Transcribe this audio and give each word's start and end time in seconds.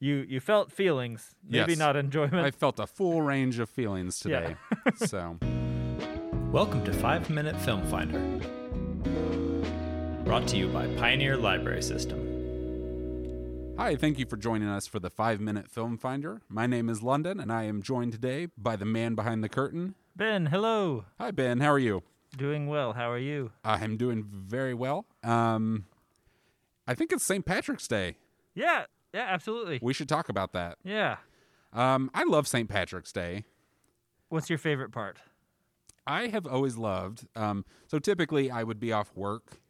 you 0.00 0.24
you 0.28 0.40
felt 0.40 0.72
feelings, 0.72 1.34
maybe 1.48 1.72
Yes. 1.72 1.78
not 1.78 1.94
enjoyment. 1.96 2.44
I 2.46 2.50
felt 2.50 2.78
a 2.80 2.86
full 2.86 3.22
range 3.22 3.58
of 3.58 3.68
feelings 3.68 4.18
today. 4.18 4.56
so, 4.96 5.38
Welcome 6.50 6.84
to 6.84 6.92
5 6.92 7.30
Minute 7.30 7.56
Film 7.60 7.86
Finder. 7.86 8.18
Brought 10.24 10.48
to 10.48 10.56
you 10.56 10.68
by 10.68 10.86
Pioneer 10.96 11.36
Library 11.36 11.82
System. 11.82 13.74
hi, 13.76 13.94
thank 13.96 14.18
you 14.18 14.26
for 14.26 14.36
joining 14.36 14.68
us 14.68 14.86
for 14.86 14.98
the 15.00 15.10
5 15.10 15.40
Minute 15.40 15.68
Film 15.68 15.96
Finder. 15.98 16.40
My 16.48 16.66
name 16.66 16.88
is 16.88 17.02
London, 17.02 17.38
and 17.40 17.52
I 17.52 17.64
am 17.64 17.82
joined 17.82 18.12
today 18.12 18.48
by 18.58 18.76
the 18.76 18.84
man 18.84 19.14
behind 19.14 19.42
the 19.44 19.48
curtain. 19.48 19.94
ben, 20.16 20.46
hello. 20.46 21.04
Hi, 21.18 21.30
Ben. 21.30 21.60
How 21.60 21.70
are 21.72 21.78
you? 21.78 22.02
Doing 22.36 22.66
well. 22.68 22.92
How 22.94 23.10
are 23.10 23.18
you? 23.18 23.52
I'm 23.64 23.96
doing 23.96 24.24
very 24.24 24.74
well. 24.74 25.06
Um, 25.24 25.86
I 26.86 26.94
think 26.94 27.12
it's 27.12 27.24
St. 27.24 27.44
Patrick's 27.44 27.88
Day. 27.88 28.16
Yeah, 28.54 28.84
yeah, 29.12 29.26
absolutely. 29.28 29.78
We 29.82 29.92
should 29.92 30.08
talk 30.08 30.28
about 30.28 30.52
that. 30.52 30.78
Yeah. 30.84 31.16
Um, 31.72 32.10
I 32.14 32.24
love 32.24 32.48
St. 32.48 32.68
Patrick's 32.68 33.12
Day. 33.12 33.44
What's 34.28 34.48
your 34.48 34.58
favorite 34.58 34.90
part? 34.90 35.18
I 36.06 36.28
have 36.28 36.46
always 36.46 36.76
loved. 36.76 37.26
Um, 37.36 37.64
so 37.86 37.98
typically, 37.98 38.50
I 38.50 38.64
would 38.64 38.80
be 38.80 38.92
off 38.92 39.12
work 39.14 39.60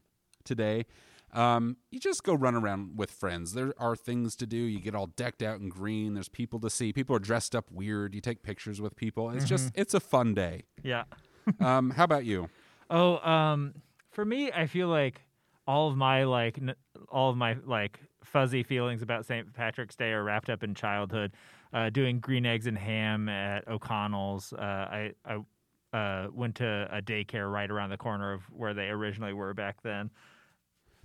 today. 0.44 0.86
Um, 1.32 1.76
you 1.90 2.00
just 2.00 2.24
go 2.24 2.34
run 2.34 2.54
around 2.54 2.96
with 2.96 3.10
friends. 3.10 3.52
There 3.52 3.72
are 3.78 3.94
things 3.94 4.34
to 4.36 4.46
do. 4.46 4.56
You 4.56 4.80
get 4.80 4.94
all 4.94 5.06
decked 5.06 5.42
out 5.42 5.60
in 5.60 5.68
green. 5.68 6.14
There's 6.14 6.28
people 6.28 6.58
to 6.60 6.70
see. 6.70 6.92
People 6.92 7.14
are 7.14 7.20
dressed 7.20 7.54
up 7.54 7.70
weird. 7.70 8.14
You 8.14 8.20
take 8.20 8.42
pictures 8.42 8.80
with 8.80 8.96
people. 8.96 9.30
It's 9.30 9.44
just 9.44 9.70
it's 9.74 9.94
a 9.94 10.00
fun 10.00 10.34
day. 10.34 10.64
Yeah. 10.82 11.04
Um, 11.58 11.90
how 11.90 12.04
about 12.04 12.24
you? 12.26 12.48
Oh, 12.90 13.16
um, 13.28 13.74
for 14.12 14.24
me, 14.24 14.52
I 14.52 14.66
feel 14.66 14.86
like 14.86 15.22
all 15.66 15.88
of 15.88 15.96
my 15.96 16.24
like 16.24 16.58
n- 16.58 16.74
all 17.08 17.30
of 17.30 17.36
my 17.36 17.56
like 17.64 17.98
fuzzy 18.24 18.62
feelings 18.62 19.02
about 19.02 19.26
St. 19.26 19.52
Patrick's 19.54 19.96
Day 19.96 20.10
are 20.12 20.22
wrapped 20.22 20.50
up 20.50 20.62
in 20.62 20.74
childhood. 20.74 21.32
Uh, 21.72 21.88
doing 21.90 22.20
green 22.20 22.46
eggs 22.46 22.66
and 22.66 22.76
ham 22.76 23.28
at 23.28 23.66
O'Connell's. 23.68 24.52
Uh, 24.52 24.60
I 24.60 25.12
I 25.24 25.96
uh, 25.96 26.28
went 26.32 26.56
to 26.56 26.88
a 26.90 27.00
daycare 27.00 27.50
right 27.50 27.70
around 27.70 27.90
the 27.90 27.96
corner 27.96 28.32
of 28.32 28.42
where 28.50 28.74
they 28.74 28.88
originally 28.88 29.32
were 29.32 29.54
back 29.54 29.82
then. 29.82 30.10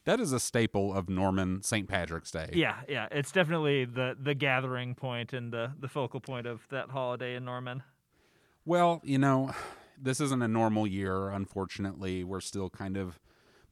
That 0.05 0.19
is 0.19 0.31
a 0.31 0.39
staple 0.39 0.93
of 0.93 1.09
Norman 1.09 1.63
St. 1.63 1.88
Patrick's 1.88 2.30
Day. 2.30 2.52
Yeah, 2.53 2.77
yeah, 2.88 3.08
it's 3.11 3.31
definitely 3.31 3.86
the 3.86 4.16
the 4.21 4.36
gathering 4.36 4.93
point 4.93 5.33
and 5.33 5.52
the 5.52 5.71
the 5.80 5.88
focal 5.88 6.19
point 6.19 6.45
of 6.45 6.67
that 6.69 6.89
holiday 6.89 7.36
in 7.36 7.45
Norman. 7.45 7.83
Well, 8.66 9.02
you 9.03 9.17
know, 9.17 9.53
this 9.99 10.19
isn't 10.21 10.41
a 10.41 10.47
normal 10.47 10.86
year. 10.86 11.30
Unfortunately, 11.30 12.23
we're 12.23 12.41
still 12.41 12.69
kind 12.69 12.97
of 12.97 13.19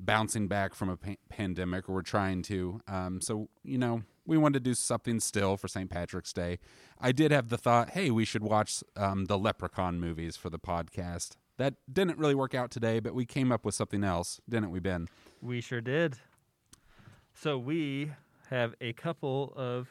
bouncing 0.06 0.48
back 0.48 0.74
from 0.74 0.90
a 0.90 0.98
pa- 0.98 1.16
pandemic, 1.30 1.88
or 1.90 1.94
we're 1.94 2.02
trying 2.02 2.42
to. 2.44 2.82
Um, 2.88 3.22
so, 3.22 3.50
you 3.64 3.78
know, 3.78 4.04
we 4.26 4.38
wanted 4.38 4.64
to 4.64 4.70
do 4.70 4.74
something 4.74 5.20
still 5.20 5.58
for 5.58 5.68
St. 5.68 5.90
Patrick's 5.90 6.34
Day. 6.34 6.60
I 7.00 7.12
did 7.12 7.32
have 7.32 7.50
the 7.50 7.58
thought, 7.58 7.92
hey, 7.92 8.12
we 8.12 8.26
should 8.26 8.44
watch 8.44 8.84
um, 8.96 9.26
the 9.26 9.38
Leprechaun 9.38 10.00
movies 10.00 10.36
for 10.36 10.50
the 10.50 10.60
podcast. 10.60 11.32
That 11.58 11.76
didn't 11.92 12.18
really 12.18 12.36
work 12.36 12.56
out 12.56 12.72
today, 12.72 13.00
but 13.00 13.14
we 13.14 13.26
came 13.26 13.52
up 13.52 13.66
with 13.66 13.76
something 13.76 14.04
else, 14.04 14.40
didn't 14.50 14.72
we, 14.72 14.80
Ben? 14.80 15.08
We 15.42 15.62
sure 15.62 15.82
did. 15.82 16.18
So 17.34 17.58
we 17.58 18.12
have 18.50 18.76
a 18.82 18.94
couple 18.94 19.54
of 19.56 19.90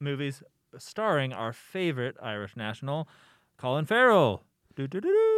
movies 0.00 0.42
starring 0.78 1.32
our 1.32 1.52
favorite 1.52 2.16
Irish 2.22 2.56
national, 2.56 3.08
Colin 3.56 3.86
Farrell. 3.86 4.44
Doo-doo-doo-doo. 4.76 5.37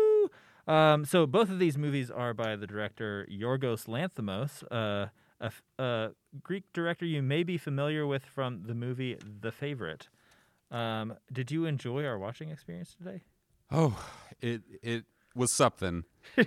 Um, 0.67 1.05
so 1.05 1.27
both 1.27 1.51
of 1.51 1.59
these 1.59 1.77
movies 1.79 2.11
are 2.11 2.35
by 2.35 2.57
the 2.57 2.67
director 2.67 3.27
Yorgos 3.31 3.87
Lanthimos, 3.89 4.63
uh, 4.71 5.09
a, 5.41 5.47
f- 5.47 5.63
a 5.79 6.11
Greek 6.43 6.65
director 6.73 7.05
you 7.05 7.23
may 7.23 7.43
be 7.43 7.57
familiar 7.59 8.07
with 8.07 8.25
from 8.25 8.63
the 8.67 8.75
movie 8.75 9.17
The 9.41 9.51
Favorite. 9.53 10.09
Um, 10.71 11.15
did 11.33 11.51
you 11.51 11.65
enjoy 11.67 12.05
our 12.05 12.19
watching 12.19 12.51
experience 12.51 12.95
today? 12.95 13.23
Oh, 13.73 13.97
it 14.41 14.63
it 14.83 15.05
was 15.35 15.53
something. 15.53 16.05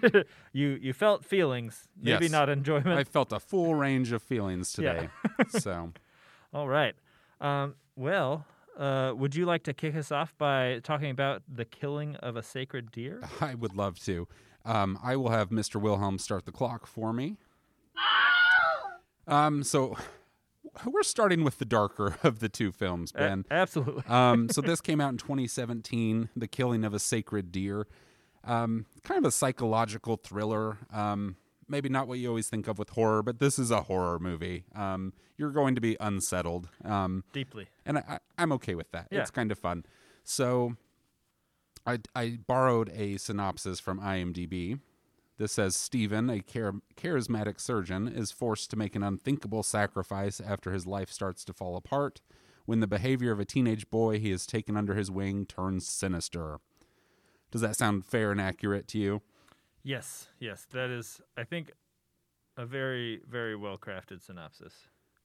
You 0.54 0.78
you 0.82 0.94
felt 0.94 1.26
feelings, 1.26 1.88
maybe 2.00 2.26
Yes. 2.26 2.32
not 2.32 2.48
enjoyment. 2.50 3.00
I 3.00 3.04
felt 3.04 3.34
a 3.34 3.40
full 3.40 3.74
range 3.76 4.12
of 4.12 4.22
feelings 4.22 4.72
today. 4.72 5.10
so, 5.48 5.92
All 6.54 6.68
right. 6.68 6.94
Um, 7.42 7.76
well, 7.96 8.46
uh, 8.78 9.14
would 9.16 9.36
you 9.36 9.46
like 9.46 9.64
to 9.64 9.74
kick 9.74 9.96
us 9.96 10.12
off 10.12 10.34
by 10.38 10.80
talking 10.84 11.10
about 11.12 11.44
the 11.48 11.66
killing 11.66 12.16
of 12.18 12.36
a 12.36 12.44
sacred 12.44 12.92
deer? 12.92 13.22
I 13.42 13.56
would 13.56 13.76
love 13.76 14.00
to. 14.06 14.28
Um, 14.66 14.98
I 15.04 15.16
will 15.16 15.30
have 15.30 15.50
Mr. 15.50 15.80
Wilhelm 15.80 16.18
start 16.20 16.46
the 16.46 16.52
clock 16.52 16.86
for 16.88 17.14
me. 17.14 17.38
Um, 19.26 19.64
so 19.64 19.96
we're 20.86 21.04
starting 21.04 21.44
with 21.46 21.58
the 21.60 21.66
darker 21.66 22.18
of 22.24 22.40
the 22.40 22.50
two 22.50 22.72
films, 22.72 23.12
A- 23.16 23.20
Ben. 23.20 23.46
absolutely. 23.50 24.04
Um, 24.08 24.50
so 24.50 24.60
this 24.62 24.82
came 24.82 25.00
out 25.00 25.12
in 25.12 25.18
2017, 25.18 26.30
The 26.36 26.48
Killing 26.48 26.84
of 26.84 26.94
a 26.94 27.00
Sacred 27.00 27.52
Deer. 27.52 27.88
Um, 28.44 28.86
kind 29.04 29.18
of 29.18 29.24
a 29.26 29.32
psychological 29.32 30.18
thriller. 30.18 30.78
Um, 30.92 31.38
maybe 31.68 31.90
not 31.90 32.08
what 32.08 32.20
you 32.20 32.28
always 32.30 32.50
think 32.50 32.68
of 32.68 32.78
with 32.78 32.90
horror, 32.92 33.24
but 33.24 33.40
this 33.40 33.58
is 33.58 33.72
a 33.72 33.82
horror 33.84 34.20
movie. 34.20 34.66
Um, 34.76 35.14
you're 35.38 35.52
going 35.52 35.76
to 35.76 35.82
be 35.82 35.98
unsettled. 36.00 36.70
Um, 36.84 37.24
Deeply. 37.34 37.68
and 37.86 37.98
I, 38.00 38.20
I'm 38.38 38.52
okay 38.54 38.76
with 38.76 38.92
that. 38.92 39.08
Yeah. 39.12 39.22
It's 39.22 39.32
kind 39.32 39.52
of 39.52 39.60
fun. 39.60 39.86
So, 40.24 40.76
I 41.86 42.00
I 42.16 42.40
borrowed 42.48 42.92
a 42.96 43.18
synopsis 43.18 43.80
from 43.80 44.00
IMDb. 44.00 44.80
This 45.38 45.54
says 45.54 45.76
Stephen, 45.76 46.30
a 46.30 46.42
char- 46.42 46.82
charismatic 46.96 47.60
surgeon, 47.60 48.08
is 48.08 48.32
forced 48.32 48.70
to 48.70 48.78
make 48.78 48.96
an 48.96 49.04
unthinkable 49.04 49.64
sacrifice 49.64 50.40
after 50.40 50.72
his 50.72 50.86
life 50.86 51.12
starts 51.12 51.44
to 51.46 51.54
fall 51.54 51.76
apart. 51.76 52.22
When 52.66 52.80
the 52.80 52.88
behavior 52.88 53.32
of 53.32 53.40
a 53.40 53.46
teenage 53.46 53.90
boy 53.90 54.20
he 54.20 54.32
has 54.32 54.46
taken 54.46 54.78
under 54.78 54.94
his 54.94 55.12
wing 55.12 55.46
turns 55.46 55.88
sinister. 55.90 56.60
Does 57.52 57.62
that 57.62 57.76
sound 57.76 58.06
fair 58.06 58.32
and 58.32 58.40
accurate 58.40 58.88
to 58.90 58.98
you? 59.00 59.22
Yes, 59.84 60.28
yes. 60.40 60.66
That 60.72 60.90
is, 60.90 61.20
I 61.38 61.44
think, 61.44 61.72
a 62.58 62.66
very, 62.66 63.22
very 63.30 63.56
well 63.56 63.78
crafted 63.78 64.22
synopsis. 64.24 64.74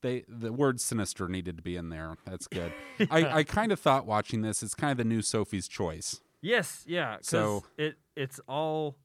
They 0.01 0.23
the 0.27 0.53
word 0.53 0.79
sinister 0.79 1.27
needed 1.27 1.57
to 1.57 1.63
be 1.63 1.75
in 1.75 1.89
there. 1.89 2.17
That's 2.25 2.47
good. 2.47 2.71
I, 3.11 3.39
I 3.39 3.43
kind 3.43 3.71
of 3.71 3.79
thought 3.79 4.05
watching 4.05 4.41
this, 4.41 4.63
it's 4.63 4.75
kind 4.75 4.91
of 4.91 4.97
the 4.97 5.03
new 5.03 5.21
Sophie's 5.21 5.67
Choice. 5.67 6.21
Yes, 6.41 6.83
yeah. 6.87 7.17
So- 7.21 7.65
it 7.77 7.95
it's 8.15 8.39
all 8.47 8.95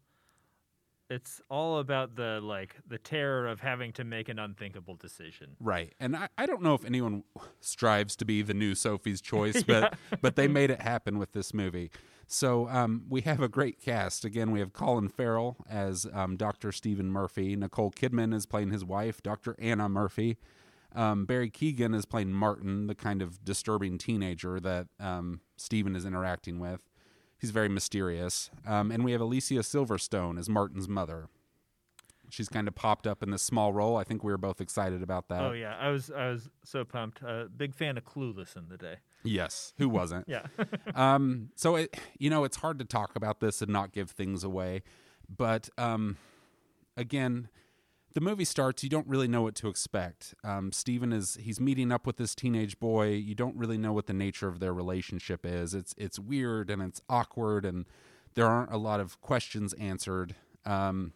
it's 1.10 1.40
all 1.50 1.78
about 1.78 2.16
the 2.16 2.40
like 2.42 2.76
the 2.86 2.98
terror 2.98 3.46
of 3.46 3.60
having 3.60 3.92
to 3.92 4.04
make 4.04 4.28
an 4.28 4.38
unthinkable 4.38 4.94
decision. 4.94 5.56
Right. 5.60 5.92
And 6.00 6.16
I, 6.16 6.28
I 6.38 6.46
don't 6.46 6.62
know 6.62 6.74
if 6.74 6.84
anyone 6.84 7.24
strives 7.60 8.16
to 8.16 8.24
be 8.24 8.42
the 8.42 8.54
new 8.54 8.74
Sophie's 8.74 9.20
Choice, 9.22 9.62
but 9.62 9.94
but 10.20 10.36
they 10.36 10.48
made 10.48 10.70
it 10.70 10.82
happen 10.82 11.18
with 11.18 11.32
this 11.32 11.52
movie. 11.52 11.90
So 12.26 12.68
um, 12.68 13.04
we 13.08 13.20
have 13.22 13.40
a 13.40 13.48
great 13.48 13.80
cast. 13.80 14.24
Again, 14.24 14.50
we 14.50 14.60
have 14.60 14.72
Colin 14.72 15.08
Farrell 15.08 15.56
as 15.68 16.06
um, 16.12 16.36
Dr. 16.36 16.72
Stephen 16.72 17.10
Murphy. 17.10 17.54
Nicole 17.54 17.90
Kidman 17.90 18.32
is 18.32 18.46
playing 18.46 18.70
his 18.70 18.84
wife, 18.84 19.22
Dr. 19.22 19.54
Anna 19.58 19.90
Murphy. 19.90 20.38
Um, 20.94 21.26
Barry 21.26 21.50
Keoghan 21.50 21.94
is 21.94 22.06
playing 22.06 22.32
Martin, 22.32 22.86
the 22.86 22.94
kind 22.94 23.20
of 23.20 23.44
disturbing 23.44 23.98
teenager 23.98 24.60
that 24.60 24.86
um, 25.00 25.40
Stephen 25.56 25.96
is 25.96 26.04
interacting 26.04 26.58
with. 26.58 26.88
He's 27.38 27.50
very 27.50 27.68
mysterious. 27.68 28.50
Um, 28.66 28.90
and 28.90 29.04
we 29.04 29.12
have 29.12 29.20
Alicia 29.20 29.54
Silverstone 29.56 30.38
as 30.38 30.48
Martin's 30.48 30.88
mother. 30.88 31.28
She's 32.30 32.48
kind 32.48 32.66
of 32.66 32.74
popped 32.74 33.06
up 33.06 33.22
in 33.22 33.30
this 33.30 33.42
small 33.42 33.72
role. 33.72 33.96
I 33.96 34.02
think 34.02 34.24
we 34.24 34.32
were 34.32 34.38
both 34.38 34.60
excited 34.60 35.02
about 35.02 35.28
that. 35.28 35.42
oh 35.42 35.52
yeah, 35.52 35.76
I 35.78 35.90
was 35.90 36.10
I 36.10 36.30
was 36.30 36.48
so 36.64 36.84
pumped. 36.84 37.22
Uh, 37.22 37.44
big 37.54 37.74
fan 37.74 37.96
of 37.96 38.04
Clueless 38.04 38.56
in 38.56 38.68
the 38.68 38.76
day. 38.76 38.96
Yes, 39.22 39.72
who 39.78 39.88
wasn't? 39.88 40.26
Yeah. 40.28 40.46
um, 40.94 41.50
so 41.54 41.76
it, 41.76 41.96
you 42.18 42.30
know, 42.30 42.44
it's 42.44 42.56
hard 42.56 42.78
to 42.80 42.84
talk 42.84 43.14
about 43.14 43.40
this 43.40 43.62
and 43.62 43.70
not 43.70 43.92
give 43.92 44.10
things 44.10 44.42
away, 44.42 44.82
but 45.28 45.68
um, 45.78 46.16
again, 46.96 47.48
the 48.14 48.20
movie 48.20 48.44
starts. 48.44 48.82
You 48.82 48.88
don't 48.88 49.06
really 49.06 49.28
know 49.28 49.42
what 49.42 49.54
to 49.56 49.68
expect. 49.68 50.34
Um, 50.44 50.72
Stephen 50.72 51.12
is 51.12 51.36
he's 51.40 51.60
meeting 51.60 51.92
up 51.92 52.06
with 52.06 52.16
this 52.16 52.34
teenage 52.34 52.78
boy. 52.78 53.08
You 53.10 53.34
don't 53.34 53.56
really 53.56 53.76
know 53.76 53.92
what 53.92 54.06
the 54.06 54.12
nature 54.12 54.48
of 54.48 54.60
their 54.60 54.72
relationship 54.72 55.44
is. 55.44 55.74
It's 55.74 55.94
it's 55.98 56.18
weird 56.18 56.70
and 56.70 56.80
it's 56.80 57.02
awkward, 57.08 57.64
and 57.64 57.86
there 58.34 58.46
aren't 58.46 58.72
a 58.72 58.78
lot 58.78 59.00
of 59.00 59.20
questions 59.20 59.72
answered. 59.74 60.36
Um, 60.64 61.12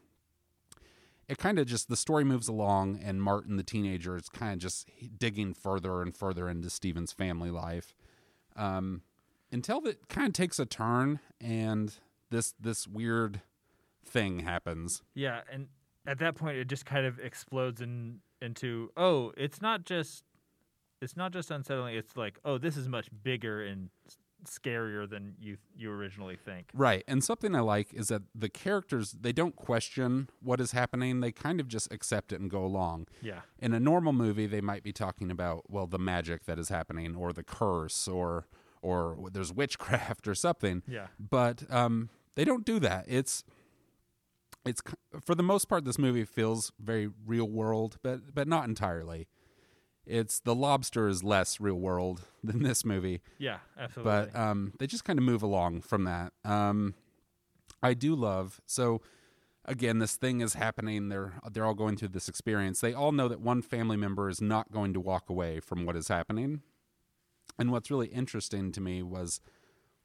it 1.29 1.39
kind 1.39 1.59
of 1.59 1.67
just 1.67 1.89
the 1.89 1.97
story 1.97 2.25
moves 2.25 2.49
along, 2.49 3.01
and 3.03 3.23
Martin, 3.23 3.57
the 3.57 3.63
teenager, 3.63 4.17
is 4.17 4.29
kind 4.29 4.55
of 4.55 4.59
just 4.59 4.89
digging 5.19 5.55
further 5.55 6.03
and 6.03 6.17
further 6.17 6.49
into 6.49 6.71
Stephen's 6.71 7.13
family 7.13 7.51
life 7.51 7.95
um, 8.57 9.03
until 9.53 9.87
it 9.87 10.09
kind 10.09 10.27
of 10.27 10.33
takes 10.33 10.59
a 10.59 10.67
turn 10.67 11.21
and 11.41 11.95
this 12.31 12.55
this 12.61 12.89
weird 12.89 13.43
thing 14.05 14.41
happens. 14.41 15.03
Yeah, 15.15 15.43
and 15.53 15.69
at 16.09 16.19
that 16.21 16.35
point, 16.35 16.57
it 16.57 16.69
just 16.69 16.87
kind 16.87 17.05
of 17.05 17.19
explodes 17.19 17.83
in, 17.83 18.21
into 18.41 18.91
oh, 18.97 19.33
it's 19.37 19.61
not 19.61 19.85
just 19.85 20.25
it's 21.01 21.17
not 21.17 21.33
just 21.33 21.51
unsettling. 21.51 21.95
It's 21.95 22.17
like 22.17 22.39
oh, 22.45 22.57
this 22.59 22.77
is 22.77 22.89
much 22.89 23.09
bigger 23.23 23.63
and 23.63 23.91
scarier 24.47 25.09
than 25.09 25.35
you 25.39 25.59
you 25.77 25.91
originally 25.91 26.37
think. 26.37 26.71
Right. 26.73 27.05
And 27.07 27.23
something 27.23 27.55
I 27.55 27.61
like 27.61 27.93
is 27.93 28.09
that 28.09 28.23
the 28.35 28.49
characters 28.49 29.17
they 29.21 29.33
don't 29.33 29.55
question 29.55 30.31
what 30.41 30.61
is 30.63 30.73
happening. 30.73 31.21
They 31.21 31.31
kind 31.31 31.61
of 31.61 31.69
just 31.69 31.93
accept 31.93 32.33
it 32.33 32.41
and 32.41 32.51
go 32.51 32.65
along. 32.65 33.07
Yeah. 33.21 33.41
In 33.59 33.75
a 33.75 33.81
normal 33.81 34.15
movie, 34.15 34.47
they 34.47 34.63
might 34.63 34.83
be 34.83 34.93
talking 34.93 35.31
about 35.31 35.71
well 35.71 35.87
the 35.87 35.99
magic 35.99 36.47
that 36.47 36.59
is 36.59 36.71
happening 36.71 37.17
or 37.17 37.35
the 37.35 37.43
curse 37.45 38.09
or 38.09 38.47
or 38.81 39.19
there's 39.31 39.53
witchcraft 39.53 40.27
or 40.29 40.35
something. 40.35 40.83
Yeah. 40.89 41.09
But 41.19 41.65
um 41.71 42.09
they 42.35 42.45
don't 42.45 42.65
do 42.65 42.79
that. 42.81 43.05
It's 43.09 43.45
it's 44.65 44.83
for 45.25 45.35
the 45.35 45.43
most 45.43 45.69
part 45.69 45.85
this 45.85 45.99
movie 45.99 46.25
feels 46.25 46.73
very 46.81 47.09
real 47.27 47.49
world, 47.49 47.97
but 48.03 48.35
but 48.35 48.49
not 48.49 48.69
entirely. 48.69 49.29
It's 50.07 50.41
the 50.41 50.55
lobster 50.55 51.07
is 51.07 51.23
less 51.23 51.61
real 51.61 51.75
world 51.79 52.23
than 52.43 52.63
this 52.63 52.83
movie 52.85 53.21
Yeah, 53.39 53.59
absolutely. 53.79 54.31
but 54.33 54.37
um, 54.39 54.73
they 54.79 54.87
just 54.87 55.05
kind 55.05 55.19
of 55.19 55.25
move 55.25 55.43
along 55.43 55.83
from 55.83 56.05
that. 56.05 56.33
Um, 56.45 56.95
I 57.83 57.95
do 57.95 58.15
love 58.15 58.61
so. 58.67 59.01
Again, 59.65 59.99
this 59.99 60.17
thing 60.17 60.41
is 60.41 60.55
happening. 60.55 61.11
They're 61.11 61.35
they're 61.53 61.67
all 61.67 61.75
going 61.75 61.97
through 61.99 62.09
this 62.09 62.27
experience. 62.29 62.81
They 62.81 62.95
all 62.95 63.13
know 63.13 63.29
that 63.29 63.41
one 63.41 63.61
family 63.61 63.99
member 63.99 64.31
is 64.31 64.41
not 64.41 64.73
going 64.73 64.95
to 64.95 65.01
walk 65.01 65.29
away 65.29 65.61
from 65.61 65.85
what 65.85 65.95
is 65.95 66.09
happening. 66.09 66.63
And 67.59 67.71
what's 67.71 67.91
really 67.91 68.07
interesting 68.07 68.73
to 68.73 68.81
me 68.81 69.03
was 69.03 69.41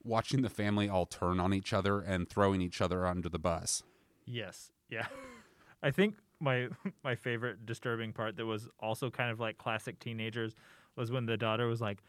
watching 0.03 0.41
the 0.41 0.49
family 0.49 0.89
all 0.89 1.05
turn 1.05 1.39
on 1.39 1.53
each 1.53 1.71
other 1.71 2.01
and 2.01 2.27
throwing 2.27 2.61
each 2.61 2.81
other 2.81 3.07
under 3.07 3.29
the 3.29 3.39
bus. 3.39 3.83
Yes. 4.25 4.71
Yeah. 4.89 5.07
I 5.83 5.91
think 5.91 6.15
my 6.39 6.67
my 7.03 7.15
favorite 7.15 7.65
disturbing 7.65 8.13
part 8.13 8.37
that 8.37 8.45
was 8.45 8.67
also 8.79 9.09
kind 9.09 9.31
of 9.31 9.39
like 9.39 9.57
classic 9.57 9.99
teenagers 9.99 10.55
was 10.95 11.11
when 11.11 11.25
the 11.25 11.37
daughter 11.37 11.67
was 11.67 11.81
like, 11.81 11.99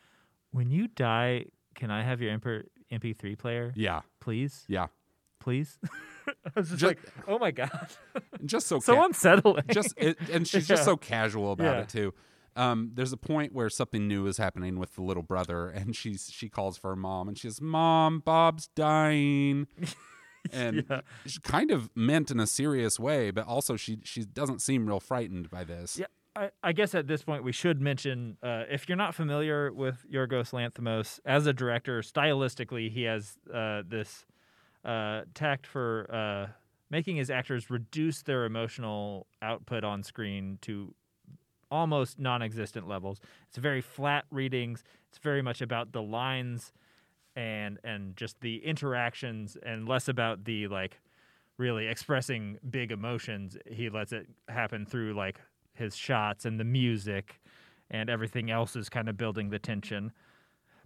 "When 0.52 0.70
you 0.70 0.88
die, 0.88 1.46
can 1.74 1.90
I 1.90 2.02
have 2.02 2.20
your 2.20 2.36
MP- 2.38 2.64
MP3 2.92 3.36
player, 3.38 3.72
Yeah, 3.74 4.00
please? 4.20 4.64
yeah. 4.68 4.86
Please?" 5.40 5.78
I 6.46 6.50
was 6.54 6.68
just 6.70 6.80
Ju- 6.80 6.86
like, 6.88 7.00
"Oh 7.26 7.38
my 7.38 7.50
god." 7.50 7.70
Just 8.44 8.66
so 8.66 8.78
so 8.80 8.96
ca- 8.96 9.04
unsettling. 9.06 9.64
just 9.72 9.94
it, 9.96 10.18
and 10.30 10.46
she's 10.46 10.66
just 10.68 10.80
Yeah. 10.82 10.84
so 10.84 10.96
casual 10.96 11.52
about 11.52 11.76
Yeah. 11.76 11.80
it 11.82 11.88
too. 11.88 12.14
Um, 12.56 12.92
there's 12.94 13.12
a 13.12 13.16
point 13.16 13.52
where 13.52 13.68
something 13.68 14.06
new 14.06 14.26
is 14.28 14.36
happening 14.36 14.78
with 14.78 14.94
the 14.94 15.02
little 15.02 15.24
brother, 15.24 15.68
and 15.70 15.96
she's 15.96 16.30
she 16.30 16.48
calls 16.48 16.76
for 16.78 16.90
her 16.90 16.96
mom, 16.96 17.26
and 17.28 17.36
she 17.36 17.48
says, 17.48 17.60
"Mom, 17.60 18.20
Bob's 18.20 18.68
dying," 18.68 19.66
and 20.52 20.84
Yeah. 20.88 21.00
she 21.26 21.40
kind 21.40 21.70
of 21.70 21.90
meant 21.94 22.30
in 22.30 22.40
a 22.40 22.46
serious 22.46 22.98
way, 22.98 23.30
but 23.30 23.46
also 23.46 23.76
she 23.76 23.98
she 24.04 24.22
doesn't 24.24 24.60
seem 24.62 24.86
real 24.86 25.00
frightened 25.00 25.50
by 25.50 25.64
this. 25.64 25.98
Yeah, 25.98 26.06
I, 26.36 26.50
I 26.62 26.72
guess 26.72 26.94
at 26.94 27.06
this 27.06 27.22
point 27.22 27.44
we 27.44 27.52
should 27.52 27.80
mention 27.80 28.36
uh, 28.42 28.64
if 28.70 28.88
you're 28.88 28.96
not 28.96 29.14
familiar 29.14 29.72
with 29.72 30.04
Yorgos 30.12 30.52
Lanthimos 30.52 31.20
as 31.24 31.46
a 31.46 31.52
director, 31.52 32.00
stylistically 32.00 32.90
he 32.90 33.04
has 33.04 33.38
uh, 33.52 33.82
this 33.86 34.26
uh, 34.84 35.22
tact 35.34 35.66
for 35.66 36.06
uh, 36.12 36.52
making 36.90 37.16
his 37.16 37.30
actors 37.30 37.70
reduce 37.70 38.22
their 38.22 38.44
emotional 38.44 39.26
output 39.42 39.84
on 39.84 40.02
screen 40.02 40.58
to 40.62 40.94
almost 41.70 42.18
non-existent 42.20 42.86
levels. 42.86 43.20
It's 43.48 43.56
very 43.58 43.80
flat 43.80 44.26
readings. 44.30 44.84
It's 45.08 45.18
very 45.18 45.42
much 45.42 45.60
about 45.62 45.92
the 45.92 46.02
lines 46.02 46.72
and 47.36 47.78
and 47.84 48.16
just 48.16 48.40
the 48.40 48.64
interactions 48.64 49.56
and 49.64 49.88
less 49.88 50.08
about 50.08 50.44
the 50.44 50.68
like 50.68 51.00
really 51.58 51.86
expressing 51.86 52.58
big 52.68 52.92
emotions. 52.92 53.56
He 53.66 53.88
lets 53.88 54.12
it 54.12 54.26
happen 54.48 54.86
through 54.86 55.14
like 55.14 55.40
his 55.74 55.96
shots 55.96 56.44
and 56.44 56.58
the 56.58 56.64
music 56.64 57.40
and 57.90 58.08
everything 58.08 58.50
else 58.50 58.76
is 58.76 58.88
kind 58.88 59.08
of 59.08 59.16
building 59.16 59.50
the 59.50 59.58
tension. 59.58 60.12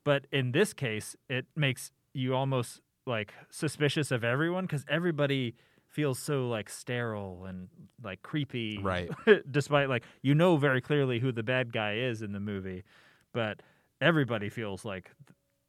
But 0.05 0.27
in 0.33 0.53
this 0.53 0.73
case, 0.73 1.17
it 1.29 1.47
makes 1.55 1.91
you 2.13 2.35
almost 2.35 2.81
like 3.07 3.33
suspicious 3.51 4.11
of 4.11 4.25
everyone 4.25 4.65
because 4.65 4.85
everybody 4.89 5.55
feels 5.87 6.19
so 6.19 6.49
like 6.49 6.69
sterile 6.69 7.45
and 7.47 7.69
like 8.03 8.23
creepy. 8.23 8.79
Right. 8.79 9.11
Despite 9.51 9.89
like 9.89 10.05
you 10.23 10.35
know 10.35 10.57
very 10.57 10.81
clearly 10.81 11.19
who 11.19 11.33
the 11.33 11.43
bad 11.43 11.73
guy 11.73 11.95
is 11.95 12.23
in 12.23 12.33
the 12.33 12.41
movie, 12.41 12.85
but 13.33 13.63
everybody 14.01 14.49
feels 14.49 14.85
like 14.85 15.11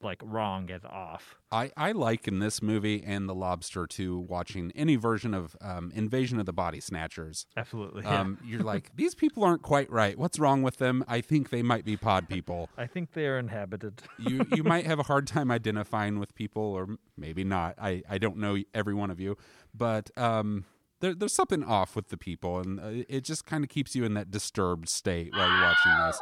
like 0.01 0.21
wrong 0.23 0.69
and 0.71 0.85
off. 0.85 1.35
I, 1.51 1.71
I 1.75 1.91
like 1.91 2.27
in 2.27 2.39
this 2.39 2.61
movie 2.61 3.03
and 3.05 3.27
The 3.27 3.35
Lobster 3.35 3.87
to 3.87 4.19
watching 4.19 4.71
any 4.75 4.95
version 4.95 5.33
of 5.33 5.55
um, 5.61 5.91
Invasion 5.93 6.39
of 6.39 6.45
the 6.45 6.53
Body 6.53 6.79
Snatchers. 6.79 7.45
Absolutely. 7.57 8.03
yeah. 8.03 8.19
Um, 8.19 8.37
you're 8.45 8.63
like, 8.63 8.95
these 8.95 9.15
people 9.15 9.43
aren't 9.43 9.61
quite 9.61 9.89
right. 9.91 10.17
What's 10.17 10.39
wrong 10.39 10.61
with 10.61 10.77
them? 10.77 11.03
I 11.07 11.21
think 11.21 11.49
they 11.49 11.61
might 11.61 11.85
be 11.85 11.97
pod 11.97 12.29
people. 12.29 12.69
I 12.77 12.87
think 12.87 13.13
they 13.13 13.27
are 13.27 13.37
inhabited. 13.37 14.01
you 14.19 14.45
you 14.55 14.63
might 14.63 14.85
have 14.85 14.99
a 14.99 15.03
hard 15.03 15.27
time 15.27 15.51
identifying 15.51 16.19
with 16.19 16.33
people, 16.35 16.63
or 16.63 16.97
maybe 17.17 17.43
not. 17.43 17.75
I, 17.81 18.03
I 18.09 18.17
don't 18.17 18.37
know 18.37 18.57
every 18.73 18.93
one 18.93 19.11
of 19.11 19.19
you, 19.19 19.37
but 19.73 20.11
um, 20.17 20.65
there, 20.99 21.13
there's 21.13 21.33
something 21.33 21.63
off 21.63 21.95
with 21.95 22.09
the 22.09 22.17
people, 22.17 22.59
and 22.59 22.79
uh, 22.79 23.03
it 23.07 23.23
just 23.23 23.45
kind 23.45 23.63
of 23.63 23.69
keeps 23.69 23.95
you 23.95 24.03
in 24.05 24.13
that 24.15 24.31
disturbed 24.31 24.89
state 24.89 25.31
while 25.33 25.47
you're 25.47 25.61
watching 25.61 25.91
this. 26.05 26.21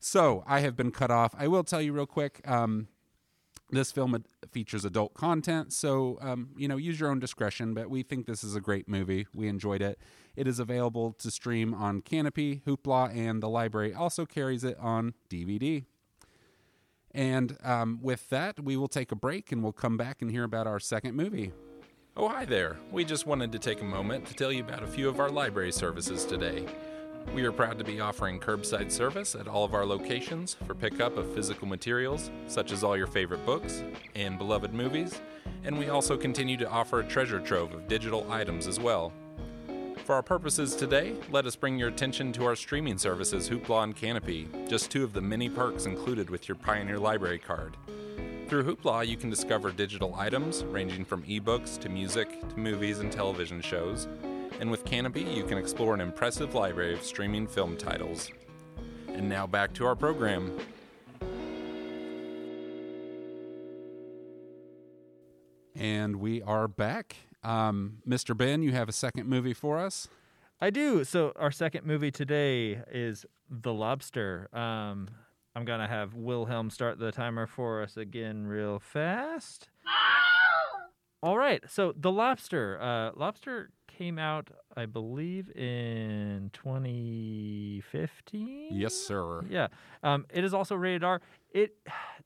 So 0.00 0.42
I 0.46 0.60
have 0.60 0.76
been 0.76 0.90
cut 0.90 1.10
off. 1.10 1.34
I 1.38 1.46
will 1.46 1.62
tell 1.62 1.80
you 1.80 1.92
real 1.92 2.06
quick. 2.06 2.40
Um, 2.48 2.88
this 3.72 3.92
film 3.92 4.24
features 4.50 4.84
adult 4.84 5.14
content, 5.14 5.72
so 5.72 6.18
um, 6.20 6.48
you 6.56 6.66
know 6.66 6.76
use 6.76 6.98
your 6.98 7.10
own 7.10 7.20
discretion. 7.20 7.74
But 7.74 7.88
we 7.88 8.02
think 8.02 8.26
this 8.26 8.42
is 8.42 8.56
a 8.56 8.60
great 8.60 8.88
movie. 8.88 9.28
We 9.32 9.46
enjoyed 9.46 9.82
it. 9.82 10.00
It 10.34 10.48
is 10.48 10.58
available 10.58 11.12
to 11.18 11.30
stream 11.30 11.74
on 11.74 12.02
Kanopy, 12.02 12.62
Hoopla, 12.62 13.14
and 13.14 13.42
the 13.42 13.48
library 13.48 13.94
also 13.94 14.26
carries 14.26 14.64
it 14.64 14.76
on 14.80 15.14
DVD. 15.28 15.84
And 17.12 17.56
um, 17.62 17.98
with 18.02 18.28
that, 18.30 18.60
we 18.60 18.76
will 18.76 18.88
take 18.88 19.12
a 19.12 19.16
break 19.16 19.52
and 19.52 19.62
we'll 19.62 19.72
come 19.72 19.96
back 19.96 20.22
and 20.22 20.30
hear 20.30 20.44
about 20.44 20.66
our 20.66 20.80
second 20.80 21.14
movie. 21.14 21.52
Oh, 22.16 22.28
hi 22.28 22.44
there. 22.44 22.78
We 22.90 23.04
just 23.04 23.26
wanted 23.26 23.52
to 23.52 23.58
take 23.58 23.82
a 23.82 23.84
moment 23.84 24.26
to 24.26 24.34
tell 24.34 24.52
you 24.52 24.62
about 24.62 24.82
a 24.82 24.86
few 24.86 25.08
of 25.08 25.20
our 25.20 25.28
library 25.30 25.72
services 25.72 26.24
today. 26.24 26.66
We 27.34 27.44
are 27.44 27.52
proud 27.52 27.78
to 27.78 27.84
be 27.84 28.00
offering 28.00 28.40
curbside 28.40 28.90
service 28.90 29.34
at 29.36 29.46
all 29.46 29.64
of 29.64 29.72
our 29.72 29.86
locations 29.86 30.54
for 30.66 30.74
pickup 30.74 31.16
of 31.16 31.32
physical 31.32 31.68
materials, 31.68 32.30
such 32.48 32.72
as 32.72 32.82
all 32.82 32.96
your 32.96 33.06
favorite 33.06 33.46
books 33.46 33.84
and 34.16 34.36
beloved 34.36 34.74
movies, 34.74 35.20
and 35.62 35.78
we 35.78 35.90
also 35.90 36.16
continue 36.16 36.56
to 36.56 36.68
offer 36.68 37.00
a 37.00 37.04
treasure 37.04 37.38
trove 37.38 37.72
of 37.72 37.86
digital 37.86 38.30
items 38.32 38.66
as 38.66 38.80
well. 38.80 39.12
For 40.04 40.14
our 40.14 40.22
purposes 40.24 40.74
today, 40.74 41.14
let 41.30 41.46
us 41.46 41.54
bring 41.54 41.78
your 41.78 41.88
attention 41.88 42.32
to 42.32 42.44
our 42.44 42.56
streaming 42.56 42.98
services 42.98 43.48
Hoopla 43.48 43.84
and 43.84 43.96
Kanopy, 43.96 44.68
just 44.68 44.90
two 44.90 45.04
of 45.04 45.12
the 45.12 45.20
many 45.20 45.48
perks 45.48 45.86
included 45.86 46.30
with 46.30 46.48
your 46.48 46.56
Pioneer 46.56 46.98
Library 46.98 47.38
card. 47.38 47.76
Through 48.48 48.64
Hoopla, 48.64 49.06
you 49.06 49.16
can 49.16 49.30
discover 49.30 49.70
digital 49.70 50.16
items 50.16 50.64
ranging 50.64 51.04
from 51.04 51.22
ebooks 51.22 51.78
to 51.78 51.88
music 51.88 52.40
to 52.48 52.58
movies 52.58 52.98
and 52.98 53.12
television 53.12 53.60
shows. 53.60 54.08
And 54.60 54.70
with 54.70 54.84
Kanopy, 54.84 55.34
you 55.34 55.44
can 55.44 55.56
explore 55.56 55.94
an 55.94 56.02
impressive 56.02 56.54
library 56.54 56.92
of 56.92 57.02
streaming 57.02 57.46
film 57.46 57.78
titles. 57.78 58.30
And 59.08 59.26
now 59.26 59.46
back 59.46 59.72
to 59.74 59.86
our 59.86 59.96
program. 59.96 60.52
And 65.74 66.16
we 66.16 66.42
are 66.42 66.68
back. 66.68 67.16
Um, 67.42 68.02
Mr. 68.06 68.36
Ben, 68.36 68.62
you 68.62 68.72
have 68.72 68.90
a 68.90 68.92
second 68.92 69.26
movie 69.26 69.54
for 69.54 69.78
us? 69.78 70.08
I 70.60 70.68
do. 70.68 71.04
So 71.04 71.32
our 71.36 71.50
second 71.50 71.86
movie 71.86 72.10
today 72.10 72.82
is 72.92 73.24
The 73.48 73.72
Lobster. 73.72 74.50
Um, 74.52 75.08
I'm 75.56 75.64
gonna 75.64 75.88
have 75.88 76.12
Wilhelm 76.12 76.68
start 76.68 76.98
the 76.98 77.12
timer 77.12 77.46
for 77.46 77.82
us 77.82 77.96
again, 77.96 78.46
real 78.46 78.78
fast. 78.78 79.70
All 81.22 81.38
right. 81.38 81.62
So 81.66 81.94
The 81.96 82.12
Lobster. 82.12 82.78
Uh, 82.80 83.18
Lobster 83.18 83.70
came 84.00 84.18
out, 84.18 84.48
I 84.74 84.86
believe, 84.86 85.54
in 85.54 86.50
2015. 86.54 88.68
Yes, 88.70 88.94
sir. 88.94 89.44
Yeah. 89.50 89.66
Um, 90.02 90.24
it 90.30 90.42
is 90.42 90.54
also 90.54 90.74
rated 90.74 91.04
R. 91.04 91.20
It 91.52 91.74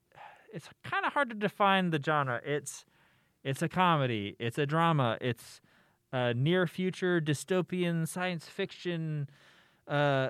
it's 0.52 0.68
kind 0.84 1.04
of 1.04 1.14
hard 1.14 1.30
to 1.30 1.34
define 1.34 1.90
the 1.90 2.00
genre. 2.00 2.40
It's 2.46 2.84
it's 3.42 3.60
a 3.60 3.68
comedy. 3.68 4.36
It's 4.38 4.56
a 4.56 4.66
drama. 4.66 5.18
It's 5.20 5.60
uh, 6.12 6.32
near 6.36 6.68
future 6.68 7.20
dystopian 7.20 8.06
science 8.06 8.46
fiction. 8.46 9.28
Uh, 9.88 10.28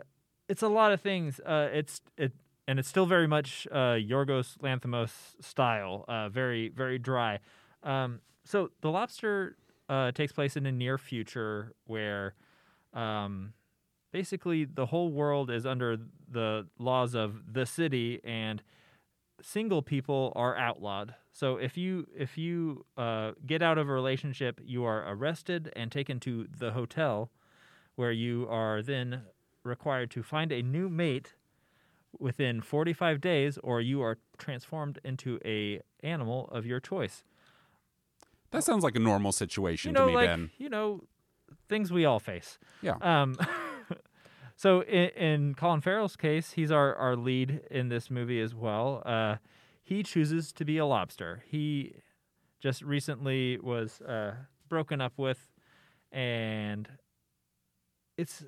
it's 0.48 0.62
a 0.62 0.68
lot 0.68 0.92
of 0.92 1.02
things. 1.02 1.40
Uh, 1.40 1.68
it's 1.74 2.00
it 2.16 2.32
and 2.66 2.78
it's 2.78 2.88
still 2.88 3.04
very 3.04 3.26
much 3.26 3.68
uh, 3.70 3.98
Yorgos 3.98 4.56
Lanthimos 4.62 5.12
style. 5.42 6.06
Uh, 6.08 6.30
very 6.30 6.70
very 6.70 6.98
dry. 6.98 7.38
Um, 7.82 8.20
so 8.46 8.70
the 8.80 8.90
lobster 8.90 9.56
uh, 9.88 10.12
takes 10.12 10.32
place 10.32 10.56
in 10.56 10.66
a 10.66 10.72
near 10.72 10.98
future 10.98 11.72
where 11.86 12.34
um, 12.92 13.52
basically 14.12 14.64
the 14.64 14.86
whole 14.86 15.12
world 15.12 15.50
is 15.50 15.66
under 15.66 15.96
the 16.30 16.66
laws 16.78 17.14
of 17.14 17.52
the 17.52 17.66
city 17.66 18.20
and 18.24 18.62
single 19.42 19.82
people 19.82 20.32
are 20.36 20.56
outlawed 20.56 21.14
so 21.32 21.56
if 21.56 21.76
you 21.76 22.06
if 22.16 22.38
you 22.38 22.84
uh, 22.96 23.32
get 23.44 23.62
out 23.62 23.78
of 23.78 23.88
a 23.88 23.92
relationship 23.92 24.60
you 24.64 24.84
are 24.84 25.04
arrested 25.12 25.70
and 25.74 25.90
taken 25.90 26.20
to 26.20 26.46
the 26.58 26.70
hotel 26.70 27.30
where 27.96 28.12
you 28.12 28.46
are 28.48 28.80
then 28.80 29.22
required 29.64 30.10
to 30.10 30.22
find 30.22 30.52
a 30.52 30.62
new 30.62 30.88
mate 30.88 31.34
within 32.18 32.60
45 32.60 33.20
days, 33.20 33.58
or 33.58 33.80
you 33.80 34.02
are 34.02 34.18
transformed 34.38 34.98
into 35.04 35.38
a 35.44 35.80
animal 36.02 36.48
of 36.52 36.66
your 36.66 36.80
choice. 36.80 37.24
That 38.54 38.62
sounds 38.62 38.84
like 38.84 38.94
a 38.94 39.00
normal 39.00 39.32
situation 39.32 39.90
You 39.90 39.94
know, 39.94 40.06
to 40.06 40.06
me, 40.06 40.14
like 40.14 40.28
Ben. 40.28 40.50
you 40.58 40.68
know, 40.68 41.02
things 41.68 41.92
we 41.92 42.04
all 42.04 42.20
face. 42.20 42.58
Yeah. 42.82 42.94
Um, 43.00 43.36
so 44.56 44.82
in, 44.82 45.08
in 45.10 45.54
Colin 45.54 45.80
Farrell's 45.80 46.14
case, 46.14 46.52
he's 46.52 46.70
our, 46.70 46.94
our 46.94 47.16
lead 47.16 47.62
in 47.70 47.88
this 47.88 48.10
movie 48.10 48.40
as 48.40 48.54
well. 48.54 49.02
Uh, 49.04 49.36
he 49.82 50.02
chooses 50.04 50.52
to 50.52 50.64
be 50.64 50.78
a 50.78 50.86
lobster. 50.86 51.42
He 51.48 51.96
just 52.60 52.82
recently 52.82 53.58
was 53.58 54.00
uh, 54.00 54.34
broken 54.68 55.00
up 55.00 55.14
with, 55.16 55.52
and 56.12 56.88
it's 58.16 58.44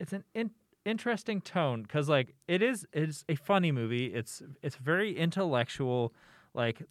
it's 0.00 0.12
an 0.12 0.24
in, 0.34 0.50
interesting 0.84 1.40
tone 1.40 1.82
because 1.82 2.08
like 2.08 2.34
it 2.48 2.62
is 2.62 2.86
it's 2.92 3.24
a 3.28 3.36
funny 3.36 3.70
movie. 3.70 4.06
It's 4.06 4.42
it's 4.62 4.76
very 4.76 5.16
intellectual, 5.16 6.12
like 6.54 6.82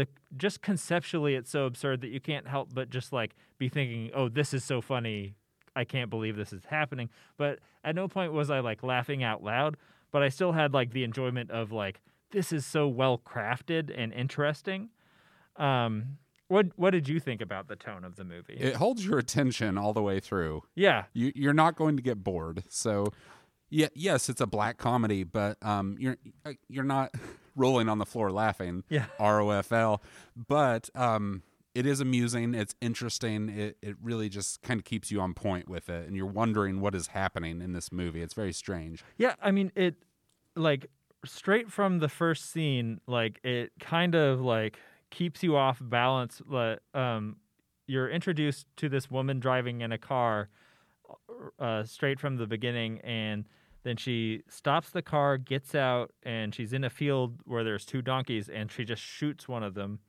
the 0.00 0.08
just 0.36 0.62
conceptually 0.62 1.34
it's 1.34 1.50
so 1.50 1.66
absurd 1.66 2.00
that 2.00 2.08
you 2.08 2.20
can't 2.20 2.48
help 2.48 2.72
but 2.74 2.90
just 2.90 3.12
like 3.12 3.34
be 3.58 3.68
thinking, 3.68 4.10
"Oh, 4.14 4.28
this 4.28 4.54
is 4.54 4.64
so 4.64 4.80
funny. 4.80 5.34
I 5.76 5.84
can't 5.84 6.10
believe 6.10 6.36
this 6.36 6.52
is 6.52 6.64
happening." 6.64 7.10
But 7.36 7.58
at 7.84 7.94
no 7.94 8.08
point 8.08 8.32
was 8.32 8.50
I 8.50 8.60
like 8.60 8.82
laughing 8.82 9.22
out 9.22 9.42
loud, 9.42 9.76
but 10.10 10.22
I 10.22 10.28
still 10.28 10.52
had 10.52 10.72
like 10.72 10.92
the 10.92 11.04
enjoyment 11.04 11.50
of 11.50 11.72
like 11.72 12.00
this 12.30 12.52
is 12.52 12.64
so 12.64 12.88
well 12.88 13.18
crafted 13.18 13.92
and 13.96 14.12
interesting. 14.12 14.90
Um 15.56 16.18
what 16.48 16.66
what 16.76 16.90
did 16.90 17.08
you 17.08 17.20
think 17.20 17.40
about 17.40 17.68
the 17.68 17.76
tone 17.76 18.04
of 18.04 18.16
the 18.16 18.24
movie? 18.24 18.54
It 18.54 18.76
holds 18.76 19.04
your 19.06 19.18
attention 19.18 19.78
all 19.78 19.92
the 19.92 20.02
way 20.02 20.18
through. 20.18 20.62
yeah. 20.74 21.04
You, 21.12 21.30
you're 21.34 21.54
not 21.54 21.76
going 21.76 21.96
to 21.96 22.02
get 22.02 22.24
bored. 22.24 22.64
So, 22.68 23.12
yeah, 23.68 23.86
yes, 23.94 24.28
it's 24.28 24.40
a 24.40 24.46
black 24.46 24.76
comedy, 24.76 25.22
but 25.22 25.58
um, 25.62 25.96
you're 26.00 26.16
uh, 26.44 26.54
you're 26.68 26.82
not 26.84 27.14
rolling 27.56 27.88
on 27.88 27.98
the 27.98 28.06
floor 28.06 28.30
laughing. 28.30 28.84
Yeah. 28.88 29.06
ROFL, 29.18 30.00
but 30.36 30.90
um, 30.94 31.42
it 31.74 31.86
is 31.86 32.00
amusing. 32.00 32.54
It's 32.54 32.74
interesting. 32.80 33.48
It 33.48 33.76
it 33.82 33.96
really 34.02 34.28
just 34.28 34.62
kind 34.62 34.80
of 34.80 34.84
keeps 34.84 35.10
you 35.10 35.20
on 35.20 35.34
point 35.34 35.68
with 35.68 35.88
it, 35.88 36.06
and 36.06 36.16
you're 36.16 36.26
wondering 36.26 36.80
what 36.80 36.94
is 36.94 37.08
happening 37.08 37.60
in 37.60 37.72
this 37.72 37.92
movie. 37.92 38.22
It's 38.22 38.34
very 38.34 38.52
strange. 38.52 39.04
Yeah, 39.18 39.34
I 39.40 39.50
mean 39.50 39.70
it 39.74 39.96
like 40.56 40.86
straight 41.24 41.70
from 41.70 41.98
the 41.98 42.08
first 42.08 42.50
scene, 42.50 43.00
like 43.06 43.40
it 43.44 43.72
kind 43.78 44.14
of 44.14 44.40
like 44.40 44.78
keeps 45.10 45.42
you 45.42 45.56
off 45.56 45.78
balance. 45.80 46.42
But 46.44 46.82
um, 46.94 47.36
you're 47.86 48.10
introduced 48.10 48.66
to 48.76 48.88
this 48.88 49.10
woman 49.10 49.38
driving 49.38 49.80
in 49.80 49.92
a 49.92 49.98
car 49.98 50.48
uh, 51.58 51.84
straight 51.84 52.18
from 52.18 52.36
the 52.36 52.46
beginning, 52.46 53.00
and 53.00 53.44
then 53.82 53.96
she 53.96 54.42
stops 54.48 54.90
the 54.90 55.02
car, 55.02 55.38
gets 55.38 55.74
out, 55.74 56.12
and 56.22 56.54
she's 56.54 56.72
in 56.72 56.84
a 56.84 56.90
field 56.90 57.40
where 57.44 57.64
there's 57.64 57.84
two 57.84 58.02
donkeys, 58.02 58.48
and 58.48 58.70
she 58.70 58.84
just 58.84 59.02
shoots 59.02 59.48
one 59.48 59.62
of 59.62 59.74
them. 59.74 60.00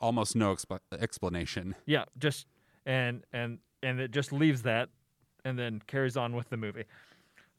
Almost 0.00 0.34
no 0.34 0.54
expl- 0.54 0.80
explanation. 0.98 1.74
Yeah, 1.86 2.04
just 2.18 2.46
and 2.86 3.22
and 3.32 3.58
and 3.82 4.00
it 4.00 4.10
just 4.10 4.32
leaves 4.32 4.62
that, 4.62 4.88
and 5.44 5.58
then 5.58 5.82
carries 5.86 6.16
on 6.16 6.34
with 6.34 6.48
the 6.48 6.56
movie. 6.56 6.84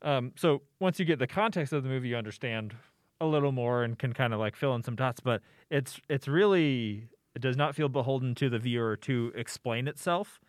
Um, 0.01 0.33
so 0.35 0.63
once 0.79 0.99
you 0.99 1.05
get 1.05 1.19
the 1.19 1.27
context 1.27 1.73
of 1.73 1.83
the 1.83 1.89
movie, 1.89 2.09
you 2.09 2.17
understand 2.17 2.75
a 3.19 3.25
little 3.25 3.51
more 3.51 3.83
and 3.83 3.97
can 3.99 4.13
kind 4.13 4.33
of 4.33 4.39
like 4.39 4.55
fill 4.55 4.73
in 4.75 4.83
some 4.83 4.95
dots. 4.95 5.19
But 5.19 5.41
it's 5.69 6.01
it's 6.09 6.27
really 6.27 7.07
it 7.35 7.41
does 7.41 7.55
not 7.55 7.75
feel 7.75 7.87
beholden 7.87 8.35
to 8.35 8.49
the 8.49 8.59
viewer 8.59 8.97
to 8.97 9.31
explain 9.35 9.87
itself. 9.87 10.39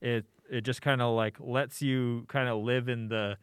It 0.00 0.24
it 0.50 0.62
just 0.62 0.82
kind 0.82 1.00
of 1.00 1.14
like 1.14 1.36
lets 1.38 1.82
you 1.82 2.24
kind 2.28 2.48
of 2.48 2.62
live 2.62 2.88
in 2.88 3.08
the 3.08 3.36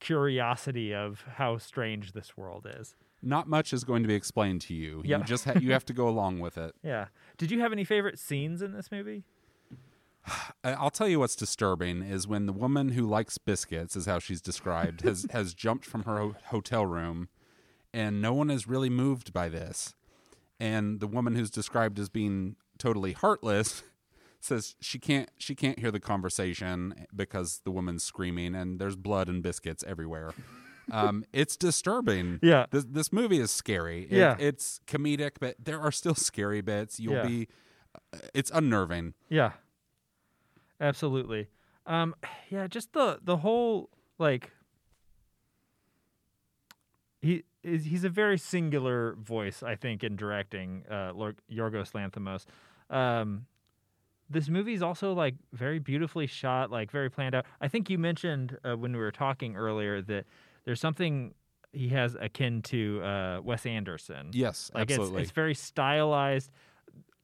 curiosity 0.00 0.94
of 0.94 1.24
how 1.36 1.58
strange 1.58 2.12
this 2.12 2.36
world 2.36 2.66
is. 2.78 2.96
Not 3.22 3.48
much 3.48 3.72
is 3.72 3.84
going 3.84 4.02
to 4.02 4.08
be 4.08 4.14
explained 4.14 4.60
to 4.62 4.74
you. 4.74 5.02
Yep. 5.04 5.20
You 5.20 5.24
just 5.24 5.44
ha- 5.44 5.58
you 5.60 5.72
have 5.72 5.84
to 5.86 5.92
go 5.92 6.08
along 6.14 6.40
with 6.40 6.58
it. 6.58 6.74
Yeah. 6.82 7.06
Did 7.38 7.50
you 7.50 7.60
have 7.60 7.72
any 7.72 7.84
favorite 7.84 8.18
scenes 8.18 8.62
in 8.62 8.72
this 8.72 8.92
movie? 8.92 9.24
I'll 10.64 10.90
tell 10.90 11.08
you 11.08 11.18
what's 11.20 11.36
disturbing 11.36 12.02
is 12.02 12.28
when 12.28 12.46
the 12.46 12.52
woman 12.52 12.90
who 12.90 13.06
likes 13.06 13.38
biscuits, 13.38 13.96
is 13.96 14.06
how 14.06 14.18
she's 14.18 14.40
described, 14.40 15.02
has 15.02 15.26
has 15.30 15.54
jumped 15.54 15.84
from 15.84 16.04
her 16.04 16.18
ho- 16.18 16.36
hotel 16.46 16.84
room, 16.86 17.28
and 17.92 18.20
no 18.20 18.32
one 18.32 18.50
is 18.50 18.68
really 18.68 18.90
moved 18.90 19.32
by 19.32 19.48
this. 19.48 19.94
And 20.58 21.00
the 21.00 21.06
woman 21.06 21.34
who's 21.34 21.50
described 21.50 21.98
as 21.98 22.08
being 22.08 22.56
totally 22.78 23.12
heartless 23.12 23.82
says 24.46 24.76
she 24.80 24.98
can't 24.98 25.28
she 25.38 25.54
can't 25.54 25.78
hear 25.78 25.90
the 25.90 26.00
conversation 26.00 27.06
because 27.14 27.60
the 27.64 27.70
woman's 27.70 28.02
screaming 28.04 28.54
and 28.54 28.78
there's 28.78 28.96
blood 28.96 29.28
and 29.28 29.42
biscuits 29.42 29.84
everywhere. 29.86 30.32
Um, 30.90 31.24
it's 31.32 31.56
disturbing. 31.56 32.38
Yeah. 32.42 32.66
this 32.70 32.84
this 32.88 33.12
movie 33.12 33.38
is 33.40 33.50
scary. 33.50 34.04
It- 34.04 34.12
Yeah. 34.18 34.36
it's 34.38 34.80
comedic, 34.86 35.32
but 35.40 35.56
there 35.62 35.80
are 35.80 35.92
still 35.92 36.14
scary 36.14 36.60
bits. 36.60 36.98
You'll 37.00 37.14
Yeah. 37.14 37.26
be, 37.26 37.48
uh, 37.94 38.18
it's 38.34 38.50
unnerving. 38.54 39.14
Yeah. 39.28 39.52
Absolutely. 40.80 41.48
Um 41.86 42.14
yeah, 42.50 42.66
just 42.66 42.92
the 42.92 43.18
the 43.22 43.38
whole 43.38 43.90
like 44.18 44.52
he 47.20 47.44
is 47.62 47.84
he's 47.86 48.04
a 48.04 48.08
very 48.08 48.38
singular 48.38 49.14
voice, 49.14 49.62
I 49.62 49.74
think, 49.74 50.04
in 50.04 50.16
directing 50.16 50.84
uh 50.88 51.12
Yorgos 51.50 51.92
Lanthimos. 51.92 52.44
Um 52.94 53.46
this 54.28 54.48
movie 54.48 54.74
is 54.74 54.82
also 54.82 55.12
like 55.12 55.34
very 55.52 55.78
beautifully 55.78 56.26
shot, 56.26 56.70
like 56.70 56.90
very 56.90 57.10
planned 57.10 57.34
out. 57.34 57.46
I 57.60 57.68
think 57.68 57.88
you 57.90 57.98
mentioned 57.98 58.58
uh, 58.64 58.76
when 58.76 58.92
we 58.92 58.98
were 58.98 59.12
talking 59.12 59.56
earlier 59.56 60.02
that 60.02 60.24
there's 60.64 60.80
something 60.80 61.34
he 61.72 61.88
has 61.90 62.16
akin 62.20 62.62
to 62.62 63.02
uh, 63.02 63.40
Wes 63.42 63.66
Anderson. 63.66 64.30
Yes, 64.32 64.70
Like 64.74 64.90
absolutely. 64.90 65.22
It's, 65.22 65.30
it's 65.30 65.34
very 65.34 65.54
stylized. 65.54 66.50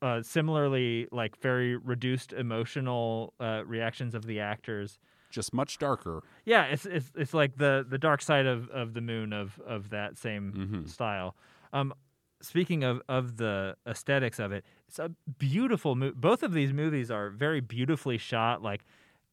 Uh, 0.01 0.21
similarly, 0.21 1.07
like 1.13 1.41
very 1.41 1.77
reduced 1.77 2.33
emotional 2.33 3.35
uh, 3.39 3.63
reactions 3.65 4.17
of 4.17 4.27
the 4.27 4.41
actors. 4.41 4.99
just 5.31 5.55
much 5.55 5.79
darker. 5.79 6.23
Yeah, 6.45 6.65
it's 6.65 6.87
it's 6.87 7.13
it's 7.17 7.33
like 7.33 7.57
the 7.57 7.87
the 7.89 7.99
dark 7.99 8.21
side 8.21 8.47
of, 8.47 8.69
of 8.71 8.95
the 8.95 9.01
moon 9.01 9.33
of 9.33 9.61
of 9.65 9.91
that 9.91 10.19
same 10.19 10.53
Mhm. 10.53 10.89
style. 10.89 11.37
Um, 11.73 11.95
speaking 12.43 12.85
of 12.85 13.01
of 13.09 13.37
the 13.39 13.77
aesthetics 13.87 14.39
of 14.39 14.53
it, 14.53 14.65
it's 14.89 14.99
a 14.99 15.11
beautiful 15.39 15.95
movie. 15.97 16.15
Both 16.17 16.43
of 16.43 16.53
these 16.53 16.73
movies 16.73 17.11
are 17.11 17.31
very 17.31 17.61
beautifully 17.61 18.19
shot, 18.19 18.63
like 18.63 18.85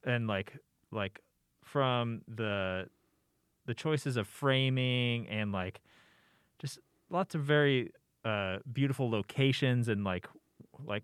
and 0.03 0.27
like 0.27 0.57
like 0.91 1.19
from 1.63 2.21
the 2.27 2.87
the 3.65 3.73
choices 3.73 4.17
of 4.17 4.27
framing 4.27 5.27
and 5.27 5.51
like 5.51 5.81
just 6.59 6.79
lots 7.09 7.35
of 7.35 7.41
very 7.43 7.91
uh 8.25 8.57
beautiful 8.71 9.09
locations 9.09 9.87
and 9.87 10.03
like 10.03 10.27
like 10.85 11.03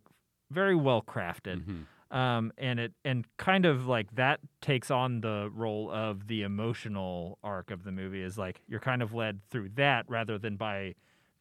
very 0.52 0.76
well 0.76 1.02
crafted 1.02 1.64
Mhm. 1.66 1.86
um, 2.18 2.52
and 2.58 2.80
it 2.80 2.94
and 3.04 3.26
kind 3.38 3.66
of 3.66 3.88
like 3.88 4.14
that 4.16 4.40
takes 4.62 4.90
on 4.92 5.22
the 5.22 5.50
role 5.54 5.90
of 5.92 6.28
the 6.28 6.42
emotional 6.44 7.38
arc 7.44 7.72
of 7.72 7.84
the 7.84 7.92
movie 7.92 8.22
is 8.22 8.38
like 8.38 8.62
you're 8.68 8.80
kind 8.80 9.02
of 9.02 9.14
led 9.14 9.42
through 9.50 9.70
that 9.76 10.06
rather 10.10 10.38
than 10.38 10.56
by 10.56 10.96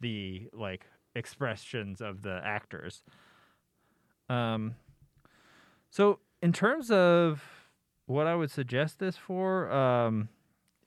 the 0.04 0.49
like 0.52 0.87
expressions 1.14 2.02
of 2.02 2.23
the 2.23 2.40
actors. 2.44 3.02
Um, 4.28 4.76
so 5.90 6.18
in 6.42 6.52
terms 6.52 6.90
of 6.90 7.42
what 8.04 8.26
I 8.26 8.34
would 8.34 8.50
suggest 8.50 8.99
this 8.99 9.16
for, 9.16 9.73
um, 9.73 10.28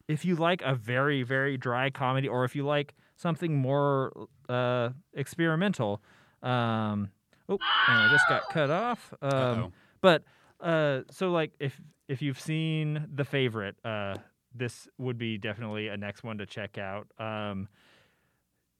if 0.07 0.23
you 0.23 0.35
like 0.35 0.61
a 0.61 0.75
very 0.75 1.23
very 1.23 1.57
dry 1.57 1.89
comedy 1.89 2.27
or 2.27 2.45
if 2.45 2.55
you 2.55 2.63
like 2.63 2.93
something 3.15 3.55
more 3.55 4.27
uh, 4.47 4.89
experimental, 5.13 6.01
um, 6.43 7.09
oh, 7.49 7.57
and 7.87 7.97
I 7.97 8.09
just 8.11 8.29
got 8.29 8.43
cut 8.49 8.69
off. 8.69 9.13
Um, 9.21 9.73
but 10.01 10.23
uh, 10.61 11.01
so 11.09 11.31
like 11.31 11.53
if 11.59 11.81
if 12.07 12.21
you've 12.21 12.39
seen 12.39 13.07
The 13.13 13.25
Favorite, 13.25 13.75
uh, 13.83 14.15
this 14.53 14.87
would 14.99 15.17
be 15.17 15.39
definitely 15.39 15.87
a 15.87 15.97
next 15.97 16.23
one 16.23 16.37
to 16.37 16.45
check 16.45 16.77
out. 16.77 17.07
Um, 17.17 17.67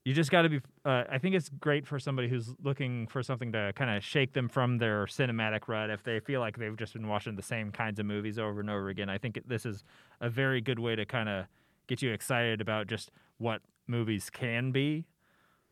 you 0.08 0.14
just 0.14 0.30
got 0.30 0.42
to 0.42 0.48
be. 0.48 0.60
Uh, 0.86 1.04
I 1.10 1.18
think 1.18 1.34
it's 1.34 1.50
great 1.50 1.86
for 1.86 1.98
somebody 1.98 2.28
who's 2.28 2.54
looking 2.62 3.06
for 3.08 3.22
something 3.22 3.52
to 3.52 3.72
kind 3.76 3.94
of 3.94 4.02
shake 4.02 4.32
them 4.32 4.48
from 4.48 4.78
their 4.78 5.04
cinematic 5.04 5.68
rut. 5.68 5.90
If 5.90 6.02
they 6.02 6.18
feel 6.20 6.40
like 6.40 6.56
they've 6.56 6.76
just 6.76 6.94
been 6.94 7.08
watching 7.08 7.36
the 7.36 7.42
same 7.42 7.70
kinds 7.72 7.98
of 8.00 8.06
movies 8.06 8.38
over 8.38 8.60
and 8.60 8.70
over 8.70 8.88
again, 8.88 9.10
I 9.10 9.18
think 9.18 9.38
this 9.46 9.66
is 9.66 9.84
a 10.20 10.30
very 10.30 10.60
good 10.62 10.78
way 10.78 10.96
to 10.96 11.04
kind 11.04 11.28
of 11.28 11.44
get 11.88 12.00
you 12.00 12.10
excited 12.12 12.60
about 12.62 12.86
just 12.86 13.10
what 13.36 13.60
movies 13.86 14.30
can 14.30 14.72
be. 14.72 15.04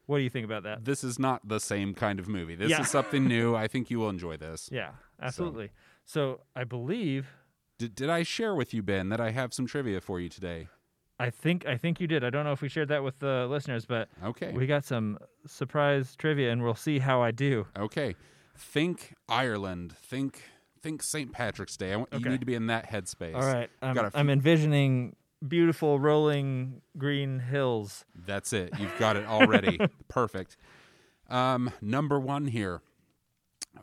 What 0.04 0.18
do 0.18 0.22
you 0.24 0.30
think 0.30 0.44
about 0.44 0.62
that? 0.64 0.84
This 0.84 1.02
is 1.02 1.18
not 1.18 1.48
the 1.48 1.58
same 1.58 1.94
kind 1.94 2.18
of 2.20 2.28
movie. 2.28 2.56
This 2.56 2.70
Yeah. 2.70 2.82
is 2.82 2.90
something 2.90 3.24
new. 3.28 3.54
I 3.56 3.68
think 3.68 3.90
you 3.90 3.98
will 4.00 4.10
enjoy 4.10 4.36
this. 4.36 4.68
Yeah, 4.70 4.90
absolutely. 5.20 5.70
So 6.04 6.42
I 6.54 6.64
believe 6.64 7.26
Did, 7.78 7.94
did 7.94 8.08
I 8.10 8.22
share 8.22 8.54
with 8.54 8.72
you, 8.74 8.82
Ben, 8.82 9.08
that 9.08 9.20
I 9.20 9.30
have 9.30 9.52
some 9.54 9.66
trivia 9.66 10.00
for 10.00 10.20
you 10.20 10.28
today? 10.28 10.68
I 11.18 11.30
think 11.30 11.66
I 11.66 11.76
think 11.76 12.00
you 12.00 12.06
did. 12.06 12.23
I 12.25 12.30
don't 12.30 12.44
know 12.44 12.52
if 12.52 12.61
we 12.61 12.68
shared 12.68 12.88
that 12.88 13.02
with 13.02 13.18
the 13.20 13.46
listeners, 13.49 13.87
but 13.87 14.08
Okay. 14.23 14.52
we 14.52 14.66
got 14.66 14.85
some 14.85 15.18
surprise 15.46 16.14
trivia, 16.16 16.50
and 16.52 16.62
we'll 16.62 16.75
see 16.75 16.99
how 16.99 17.23
I 17.23 17.30
do. 17.30 17.66
Okay. 17.78 18.14
Think 18.56 19.14
Ireland. 19.28 19.92
Think 19.96 20.42
think 20.82 21.02
St. 21.02 21.32
Patrick's 21.32 21.76
Day. 21.76 21.92
I 21.92 21.96
want, 21.96 22.12
You 22.12 22.20
need 22.28 22.40
to 22.40 22.46
be 22.46 22.54
in 22.54 22.66
that 22.68 22.88
headspace. 22.90 23.35
All 23.35 23.40
right, 23.40 23.68
I'm, 23.82 23.96
a 23.99 24.11
I'm 24.14 24.30
envisioning 24.30 25.16
beautiful 25.46 25.99
rolling 25.99 26.80
green 26.96 27.40
hills. 27.40 28.04
That's 28.14 28.52
it. 28.52 28.70
You've 28.78 28.96
got 28.99 29.16
it 29.16 29.26
already. 29.26 29.78
Perfect. 30.08 30.56
Um, 31.28 31.70
number 31.80 32.20
one 32.20 32.46
here. 32.46 32.82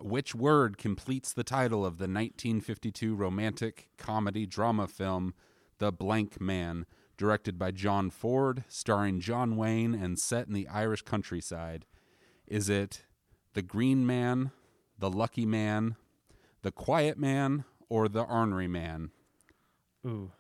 Which 0.02 0.34
word 0.34 0.78
completes 0.78 1.34
the 1.34 1.44
title 1.44 1.86
of 1.86 1.98
the 1.98 2.04
1952 2.06 3.14
romantic 3.16 3.90
comedy 3.98 4.46
drama 4.46 4.88
film 4.88 5.34
The 5.78 5.92
Blank 5.92 6.42
Man, 6.42 6.86
directed 7.18 7.58
by 7.58 7.72
John 7.72 8.10
Ford, 8.10 8.64
starring 8.68 9.20
John 9.20 9.56
Wayne, 9.56 9.94
and 9.94 10.20
set 10.20 10.48
in 10.48 10.54
the 10.54 10.68
Irish 10.68 11.02
countryside? 11.04 11.86
Is 12.48 12.70
it 12.70 13.06
The 13.54 13.62
Green 13.62 14.06
Man, 14.06 14.52
The 15.00 15.10
Lucky 15.10 15.46
Man, 15.46 15.96
The 16.62 16.72
Quiet 16.72 17.18
Man, 17.18 17.66
or 17.90 18.08
The 18.08 18.24
Ornery 18.24 18.68
Man? 18.68 19.12
Ooh. 20.06 20.32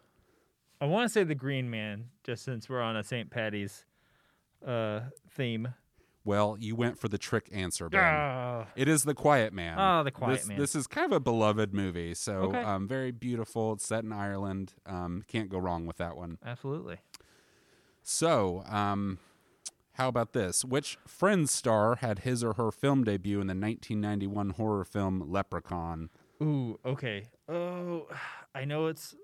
I 0.81 0.85
want 0.85 1.07
to 1.07 1.13
say 1.13 1.23
the 1.23 1.35
Green 1.35 1.69
Man, 1.69 2.09
just 2.25 2.43
since 2.43 2.67
we're 2.67 2.81
on 2.81 2.97
a 2.97 3.03
St. 3.03 3.29
Patty's 3.29 3.85
uh, 4.67 5.01
theme. 5.29 5.73
Well, 6.25 6.55
you 6.59 6.75
went 6.75 6.97
for 6.99 7.09
the 7.09 7.17
trick 7.17 7.49
answer, 7.51 7.89
Ben. 7.89 8.01
Ah, 8.01 8.67
It 8.75 8.87
is 8.87 9.03
The 9.03 9.13
Quiet 9.13 9.51
Man. 9.53 9.77
Oh, 9.77 10.03
The 10.03 10.11
Quiet 10.11 10.37
this, 10.39 10.47
Man. 10.47 10.57
This 10.57 10.73
is 10.75 10.87
kind 10.87 11.05
of 11.11 11.11
a 11.17 11.19
beloved 11.19 11.73
movie, 11.73 12.13
so 12.13 12.33
Okay. 12.43 12.61
um, 12.61 12.87
very 12.87 13.11
beautiful. 13.11 13.73
It's 13.73 13.85
set 13.85 14.03
in 14.05 14.13
Ireland. 14.13 14.73
Um, 14.85 15.23
can't 15.27 15.49
go 15.49 15.57
wrong 15.57 15.85
with 15.85 15.97
that 15.97 16.15
one. 16.15 16.37
absolutely. 16.45 16.97
So, 18.01 18.63
um, 18.67 19.19
how 19.93 20.07
about 20.07 20.33
this? 20.33 20.65
Which 20.65 20.97
Friends 21.07 21.51
star 21.51 21.95
had 21.95 22.19
his 22.19 22.43
or 22.43 22.53
her 22.53 22.71
film 22.71 23.03
debut 23.03 23.39
in 23.39 23.47
the 23.47 23.51
1991 23.55 24.51
horror 24.51 24.83
film 24.85 25.23
Leprechaun? 25.31 26.09
Ooh, 26.41 26.79
okay. 26.85 27.27
Oh, 27.47 28.07
I 28.55 28.65
know 28.65 28.87
it's 28.87 29.15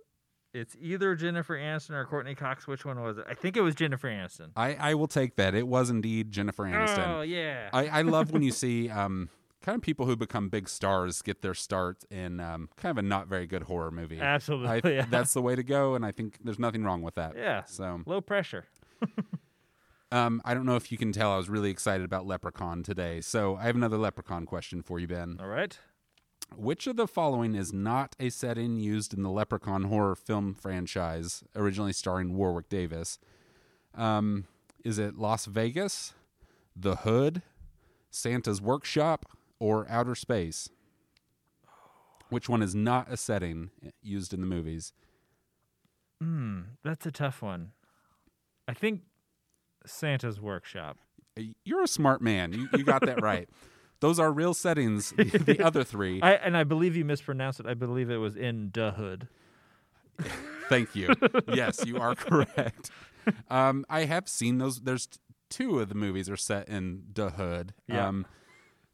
it's 0.54 0.76
either 0.80 1.16
Jennifer 1.16 1.58
Aniston 1.58 1.92
or 1.92 2.06
Courteney 2.06 2.36
Cox. 2.36 2.68
Which 2.68 2.86
one 2.86 3.02
was 3.02 3.18
it? 3.18 3.26
I 3.30 3.34
think 3.34 3.58
it 3.58 3.62
was 3.62 3.76
Jennifer 3.76 4.08
Aniston. 4.08 4.50
I, 4.56 4.76
I 4.76 4.94
will 4.96 5.08
take 5.08 5.36
that. 5.36 5.54
It 5.54 5.68
was 5.68 5.90
indeed 5.90 6.32
Jennifer 6.32 6.64
Aniston. 6.64 7.08
Oh 7.08 7.22
yeah. 7.22 7.70
I, 7.74 7.88
I 7.88 8.02
love 8.02 8.32
when 8.32 8.42
you 8.42 8.52
see 8.64 8.90
um, 8.90 9.30
kind 9.62 9.76
of 9.76 9.82
people 9.82 10.06
who 10.06 10.16
become 10.16 10.50
big 10.50 10.68
stars 10.70 11.22
get 11.22 11.42
their 11.42 11.54
start 11.54 12.04
in 12.10 12.40
um, 12.40 12.70
kind 12.78 12.92
of 12.92 13.04
a 13.04 13.08
not 13.08 13.28
very 13.28 13.48
good 13.48 13.64
horror 13.64 13.92
movie. 13.92 14.20
Absolutely, 14.20 14.92
I, 14.92 14.96
yeah. 14.96 15.06
That's 15.10 15.34
the 15.34 15.42
way 15.42 15.56
to 15.56 15.64
go, 15.64 15.96
and 15.96 16.06
I 16.06 16.12
think 16.12 16.40
there's 16.44 16.60
nothing 16.60 16.84
wrong 16.84 17.02
with 17.02 17.16
that. 17.16 17.36
yeah. 17.38 17.64
So 17.66 18.02
Low 18.06 18.22
pressure. 18.22 18.66
Um, 20.12 20.42
I 20.44 20.54
don't 20.56 20.66
know 20.66 20.76
if 20.76 20.92
you 20.92 20.98
can 20.98 21.12
tell 21.12 21.32
I 21.34 21.38
was 21.38 21.50
really 21.50 21.70
excited 21.70 22.04
about 22.04 22.26
Leprechaun 22.26 22.82
today. 22.82 23.22
So 23.22 23.56
I 23.58 23.64
have 23.64 23.76
another 23.76 23.98
Leprechaun 23.98 24.46
question 24.46 24.82
for 24.82 25.00
you, 25.00 25.08
Ben. 25.08 25.38
All 25.40 25.48
right. 25.48 25.78
Which 26.56 26.88
of 26.88 26.98
the 26.98 27.08
following 27.08 27.56
is 27.56 27.72
not 27.72 28.16
a 28.20 28.30
setting 28.30 28.78
used 28.78 29.14
in 29.14 29.24
the 29.24 29.30
Leprechaun 29.30 29.84
horror 29.86 30.16
film 30.16 30.54
franchise, 30.54 31.44
originally 31.56 31.94
starring 31.94 32.36
Warwick 32.36 32.70
Davis? 32.70 33.20
Um, 33.96 34.46
is 34.84 35.00
it 35.00 35.18
Las 35.18 35.46
Vegas, 35.46 36.14
The 36.76 36.98
Hood, 36.98 37.42
Santa's 38.10 38.62
Workshop, 38.62 39.26
or 39.60 39.88
Outer 39.90 40.16
Space? 40.16 40.70
Which 42.30 42.48
one 42.48 42.62
is 42.62 42.76
not 42.76 43.12
a 43.12 43.18
setting 43.18 43.72
used 44.02 44.34
in 44.34 44.42
the 44.42 44.48
movies? 44.48 44.94
Hmm. 46.22 46.62
That's 46.84 47.06
a 47.06 47.12
tough 47.12 47.42
one. 47.42 47.72
I 48.68 48.74
think 48.74 49.02
Santa's 49.86 50.40
workshop. 50.40 50.98
You're 51.64 51.84
a 51.84 51.88
smart 51.88 52.22
man. 52.22 52.54
You, 52.54 52.70
you 52.78 52.84
got 52.84 53.06
that 53.06 53.22
right. 53.24 53.50
Those 54.02 54.20
are 54.20 54.32
real 54.32 54.54
settings. 54.54 55.12
The, 55.12 55.24
the 55.58 55.62
other 55.64 55.84
three. 55.84 56.22
I 56.22 56.34
and 56.34 56.56
I 56.56 56.64
believe 56.64 56.96
you 56.96 57.04
mispronounced 57.06 57.60
it. 57.60 57.66
I 57.66 57.74
believe 57.74 58.10
it 58.10 58.18
was 58.18 58.36
in 58.36 58.72
the 58.74 58.92
hood. 58.92 59.28
Thank 60.70 60.96
you. 60.96 61.14
yes, 61.52 61.86
you 61.86 61.98
are 61.98 62.16
correct. 62.16 62.92
Um, 63.50 63.86
I 63.90 64.06
have 64.06 64.28
seen 64.28 64.58
those. 64.58 64.82
There's 64.82 65.08
two 65.50 65.80
of 65.80 65.90
the 65.90 65.96
movies 65.96 66.30
are 66.30 66.38
set 66.38 66.70
in 66.70 67.04
the 67.14 67.32
hood. 67.32 67.74
Yeah. 67.88 68.08
Um, 68.08 68.26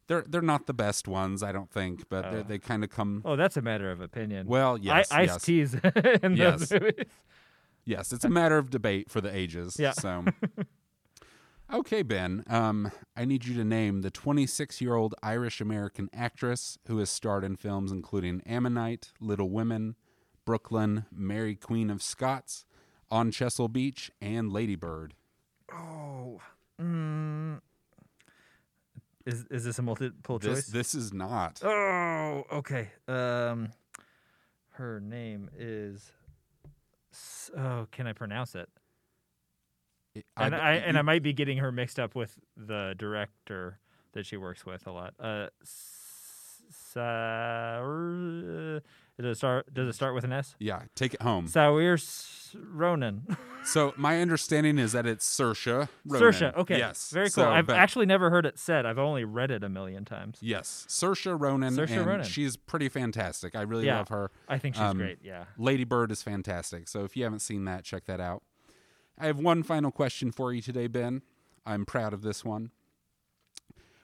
they're 0.08 0.24
they're 0.28 0.40
not 0.42 0.66
the 0.66 0.72
best 0.74 1.08
ones, 1.08 1.42
I 1.42 1.52
don't 1.52 1.70
think, 1.70 2.08
but 2.08 2.30
they 2.30 2.38
Oh. 2.38 2.42
they 2.44 2.58
kind 2.58 2.84
of 2.84 2.90
come. 2.90 3.22
Oh, 3.24 3.34
that's 3.36 3.56
a 3.56 3.62
matter 3.62 3.90
of 3.90 4.00
opinion. 4.00 4.46
Well, 4.46 4.78
yes, 4.78 5.10
I, 5.10 5.22
Ice 5.22 5.28
yes, 5.28 5.42
teas 5.42 5.74
in 6.22 6.36
Yes. 6.36 6.60
those 6.68 6.72
movies. 6.80 7.04
yes. 7.84 8.12
It's 8.12 8.24
a 8.24 8.28
matter 8.30 8.56
of 8.56 8.70
debate 8.70 9.10
for 9.10 9.20
the 9.20 9.34
ages. 9.36 9.76
Yeah. 9.78 9.92
So, 9.92 10.24
okay, 11.72 12.02
Ben. 12.02 12.44
Um, 12.48 12.90
I 13.16 13.24
need 13.24 13.44
you 13.44 13.54
to 13.56 13.64
name 13.64 14.02
the 14.02 14.10
26 14.10 14.80
year 14.80 14.94
old 14.94 15.14
Irish 15.22 15.60
American 15.60 16.08
actress 16.14 16.78
who 16.86 16.98
has 16.98 17.10
starred 17.10 17.44
in 17.44 17.56
films 17.56 17.92
including 17.92 18.42
Ammonite, 18.46 19.12
Little 19.20 19.50
Women, 19.50 19.96
Brooklyn, 20.44 21.06
Mary 21.12 21.54
Queen 21.56 21.90
of 21.90 22.02
Scots, 22.02 22.64
On 23.10 23.30
Chesil 23.30 23.72
Beach, 23.72 24.10
and 24.20 24.52
Lady 24.52 24.76
Bird. 24.76 25.14
Oh. 25.72 26.40
Mm. 26.80 27.60
Is 29.24 29.44
is 29.50 29.64
this 29.64 29.78
a 29.78 29.82
multiple 29.82 30.38
This 30.38 30.54
choice? 30.54 30.66
this 30.68 30.94
is 30.94 31.12
not. 31.12 31.60
Oh, 31.64 32.44
okay. 32.52 32.90
Um, 33.08 33.70
her 34.72 35.00
name 35.00 35.50
is. 35.58 36.12
Oh, 37.56 37.86
can 37.90 38.06
I 38.06 38.12
pronounce 38.12 38.54
it? 38.54 38.68
And 40.36 40.54
I, 40.54 40.74
and 40.74 40.96
I 40.98 41.02
might 41.02 41.22
be 41.22 41.32
getting 41.32 41.58
her 41.58 41.70
mixed 41.72 41.98
up 41.98 42.14
with 42.14 42.38
the 42.56 42.94
director 42.98 43.78
that 44.12 44.26
she 44.26 44.36
works 44.36 44.64
with 44.66 44.86
a 44.86 44.92
lot. 44.92 45.14
Uh, 45.20 45.48
S- 45.62 46.62
Sa- 46.70 47.80
does 49.18 49.24
it 49.24 49.34
start? 49.36 49.72
Does 49.72 49.88
it 49.88 49.94
start 49.94 50.14
with 50.14 50.24
an 50.24 50.32
S? 50.32 50.54
yeah, 50.58 50.82
take 50.94 51.14
it 51.14 51.22
home. 51.22 51.46
Sawir 51.48 51.98
Ronan. 52.72 53.26
So 53.66 53.92
my 53.96 54.20
understanding 54.20 54.78
is 54.78 54.92
that 54.92 55.06
it's 55.06 55.26
Saoirse 55.28 55.88
Ronan. 56.06 56.22
Saoirse. 56.32 56.54
Okay. 56.56 56.78
Yes. 56.78 57.10
Very 57.10 57.26
cool. 57.26 57.42
So, 57.42 57.50
I've 57.50 57.66
but- 57.66 57.74
actually 57.74 58.06
never 58.06 58.30
heard 58.30 58.46
it 58.46 58.60
said. 58.60 58.86
I've 58.86 58.96
only 59.00 59.24
read 59.24 59.50
it 59.50 59.64
a 59.64 59.68
million 59.68 60.04
times. 60.04 60.38
yes, 60.40 60.86
Saoirse 60.88 61.36
Ronan. 61.40 61.74
Saoirse 61.74 62.06
Ronan. 62.06 62.24
She's 62.26 62.56
pretty 62.56 62.88
fantastic. 62.88 63.56
I 63.56 63.62
really 63.62 63.86
Yeah. 63.86 63.96
love 63.98 64.08
her. 64.10 64.30
I 64.48 64.58
think 64.58 64.76
she's 64.76 64.82
Um, 64.82 64.98
great. 64.98 65.18
Yeah. 65.20 65.46
Lady 65.58 65.82
Bird 65.82 66.12
is 66.12 66.22
fantastic. 66.22 66.86
So 66.86 67.02
if 67.02 67.16
you 67.16 67.24
haven't 67.24 67.40
seen 67.40 67.64
that, 67.64 67.82
check 67.82 68.04
that 68.04 68.20
out. 68.20 68.44
I 69.18 69.26
have 69.26 69.38
one 69.38 69.62
final 69.62 69.90
question 69.90 70.30
for 70.30 70.52
you 70.52 70.60
today, 70.60 70.88
Ben. 70.88 71.22
I'm 71.64 71.86
proud 71.86 72.12
of 72.12 72.22
this 72.22 72.44
one. 72.44 72.70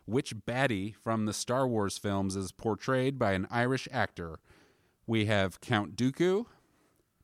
Which 0.07 0.35
baddie 0.37 0.95
from 0.95 1.27
the 1.27 1.33
Star 1.33 1.67
Wars 1.69 1.99
films 1.99 2.35
is 2.35 2.51
portrayed 2.51 3.19
by 3.19 3.33
an 3.33 3.47
Irish 3.51 3.87
actor? 3.93 4.41
We 5.07 5.27
have 5.27 5.61
Count 5.61 5.97
Dooku, 5.97 6.47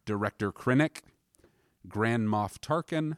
Director 0.05 0.53
Krennic, 0.53 0.99
Grand 1.89 2.29
Moff 2.29 2.59
Tarkin, 2.59 3.17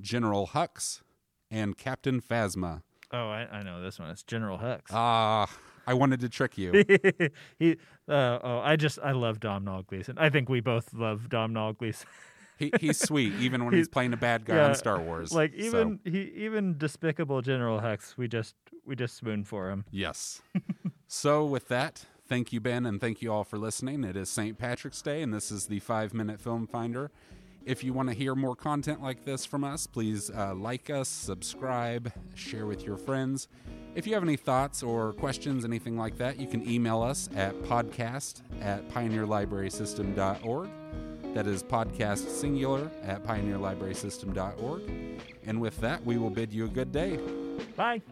General 0.00 0.48
Hux, 0.48 1.02
and 1.50 1.76
Captain 1.76 2.20
Phasma. 2.20 2.82
Oh, 3.12 3.28
I, 3.28 3.46
I 3.52 3.62
know 3.62 3.80
this 3.82 3.98
one. 3.98 4.10
It's 4.10 4.22
General 4.22 4.58
Hux. 4.58 4.80
Ah, 4.90 5.48
I 5.86 5.94
wanted 5.94 6.20
to 6.20 6.28
trick 6.28 6.56
you. 6.58 6.72
he. 7.58 7.76
Uh, 8.08 8.38
oh, 8.42 8.58
I 8.58 8.76
just 8.76 8.98
I 9.02 9.12
love 9.12 9.40
Domhnall 9.40 9.82
Gleeson. 9.82 10.16
I 10.18 10.30
think 10.30 10.48
we 10.48 10.60
both 10.60 10.92
love 10.94 11.28
Domhnall 11.28 11.74
Gleeson. 11.74 12.08
he, 12.58 12.70
he's 12.80 12.98
sweet, 12.98 13.32
even 13.40 13.64
when 13.64 13.72
he's 13.74 13.80
He's- 13.86 13.88
playing 13.88 14.12
a 14.12 14.16
bad 14.16 14.44
guy 14.44 14.56
yeah, 14.56 14.66
on 14.68 14.74
Star 14.74 15.00
Wars. 15.00 15.32
Like 15.32 15.52
So, 15.58 15.64
even 15.66 16.00
he 16.04 16.20
even 16.36 16.78
despicable 16.78 17.42
General 17.42 17.80
Hux, 17.80 18.16
We 18.16 18.28
just 18.28 18.54
we 18.86 18.94
just 18.96 19.16
swoon 19.16 19.44
for 19.44 19.70
him. 19.70 19.84
Yes. 19.90 20.42
so, 21.06 21.44
with 21.44 21.68
that, 21.68 22.04
thank 22.28 22.52
you, 22.52 22.60
Ben, 22.60 22.84
and 22.86 23.00
thank 23.00 23.22
you 23.22 23.32
all 23.32 23.44
for 23.44 23.58
listening. 23.58 24.04
It 24.04 24.16
is 24.16 24.28
St. 24.28 24.58
Patrick's 24.58 25.00
Day, 25.02 25.22
and 25.22 25.32
this 25.32 25.50
is 25.50 25.66
the 25.66 25.80
Five 25.80 26.12
Minute 26.14 26.40
Film 26.40 26.66
Finder. 26.66 27.10
If 27.64 27.82
you 27.82 27.94
want 27.94 28.10
to 28.10 28.14
hear 28.14 28.34
more 28.34 28.54
content 28.54 29.00
like 29.02 29.24
this 29.24 29.46
from 29.46 29.64
us, 29.64 29.86
please 29.86 30.30
uh, 30.30 30.54
like 30.54 30.90
us, 30.90 31.08
subscribe, 31.08 32.12
share 32.34 32.66
with 32.66 32.84
your 32.84 32.98
friends. 32.98 33.48
If 33.94 34.06
you 34.06 34.12
have 34.12 34.22
any 34.22 34.36
thoughts 34.36 34.82
or 34.82 35.14
questions, 35.14 35.64
anything 35.64 35.96
like 35.96 36.18
that, 36.18 36.38
you 36.38 36.46
can 36.46 36.68
email 36.68 37.00
us 37.00 37.30
at 37.34 37.54
podcast 37.62 38.42
at 38.60 38.86
pioneerlibrarysystem.org. 38.90 40.68
That 41.34 41.48
is 41.48 41.64
podcast 41.64 42.28
singular 42.28 42.88
at 43.02 43.24
pioneerlibrarysystem.org. 43.24 44.82
And 45.46 45.60
with 45.60 45.80
that, 45.80 46.04
we 46.04 46.16
will 46.16 46.30
bid 46.30 46.52
you 46.52 46.66
a 46.66 46.68
good 46.68 46.92
day. 46.92 47.18
Bye. 47.76 48.02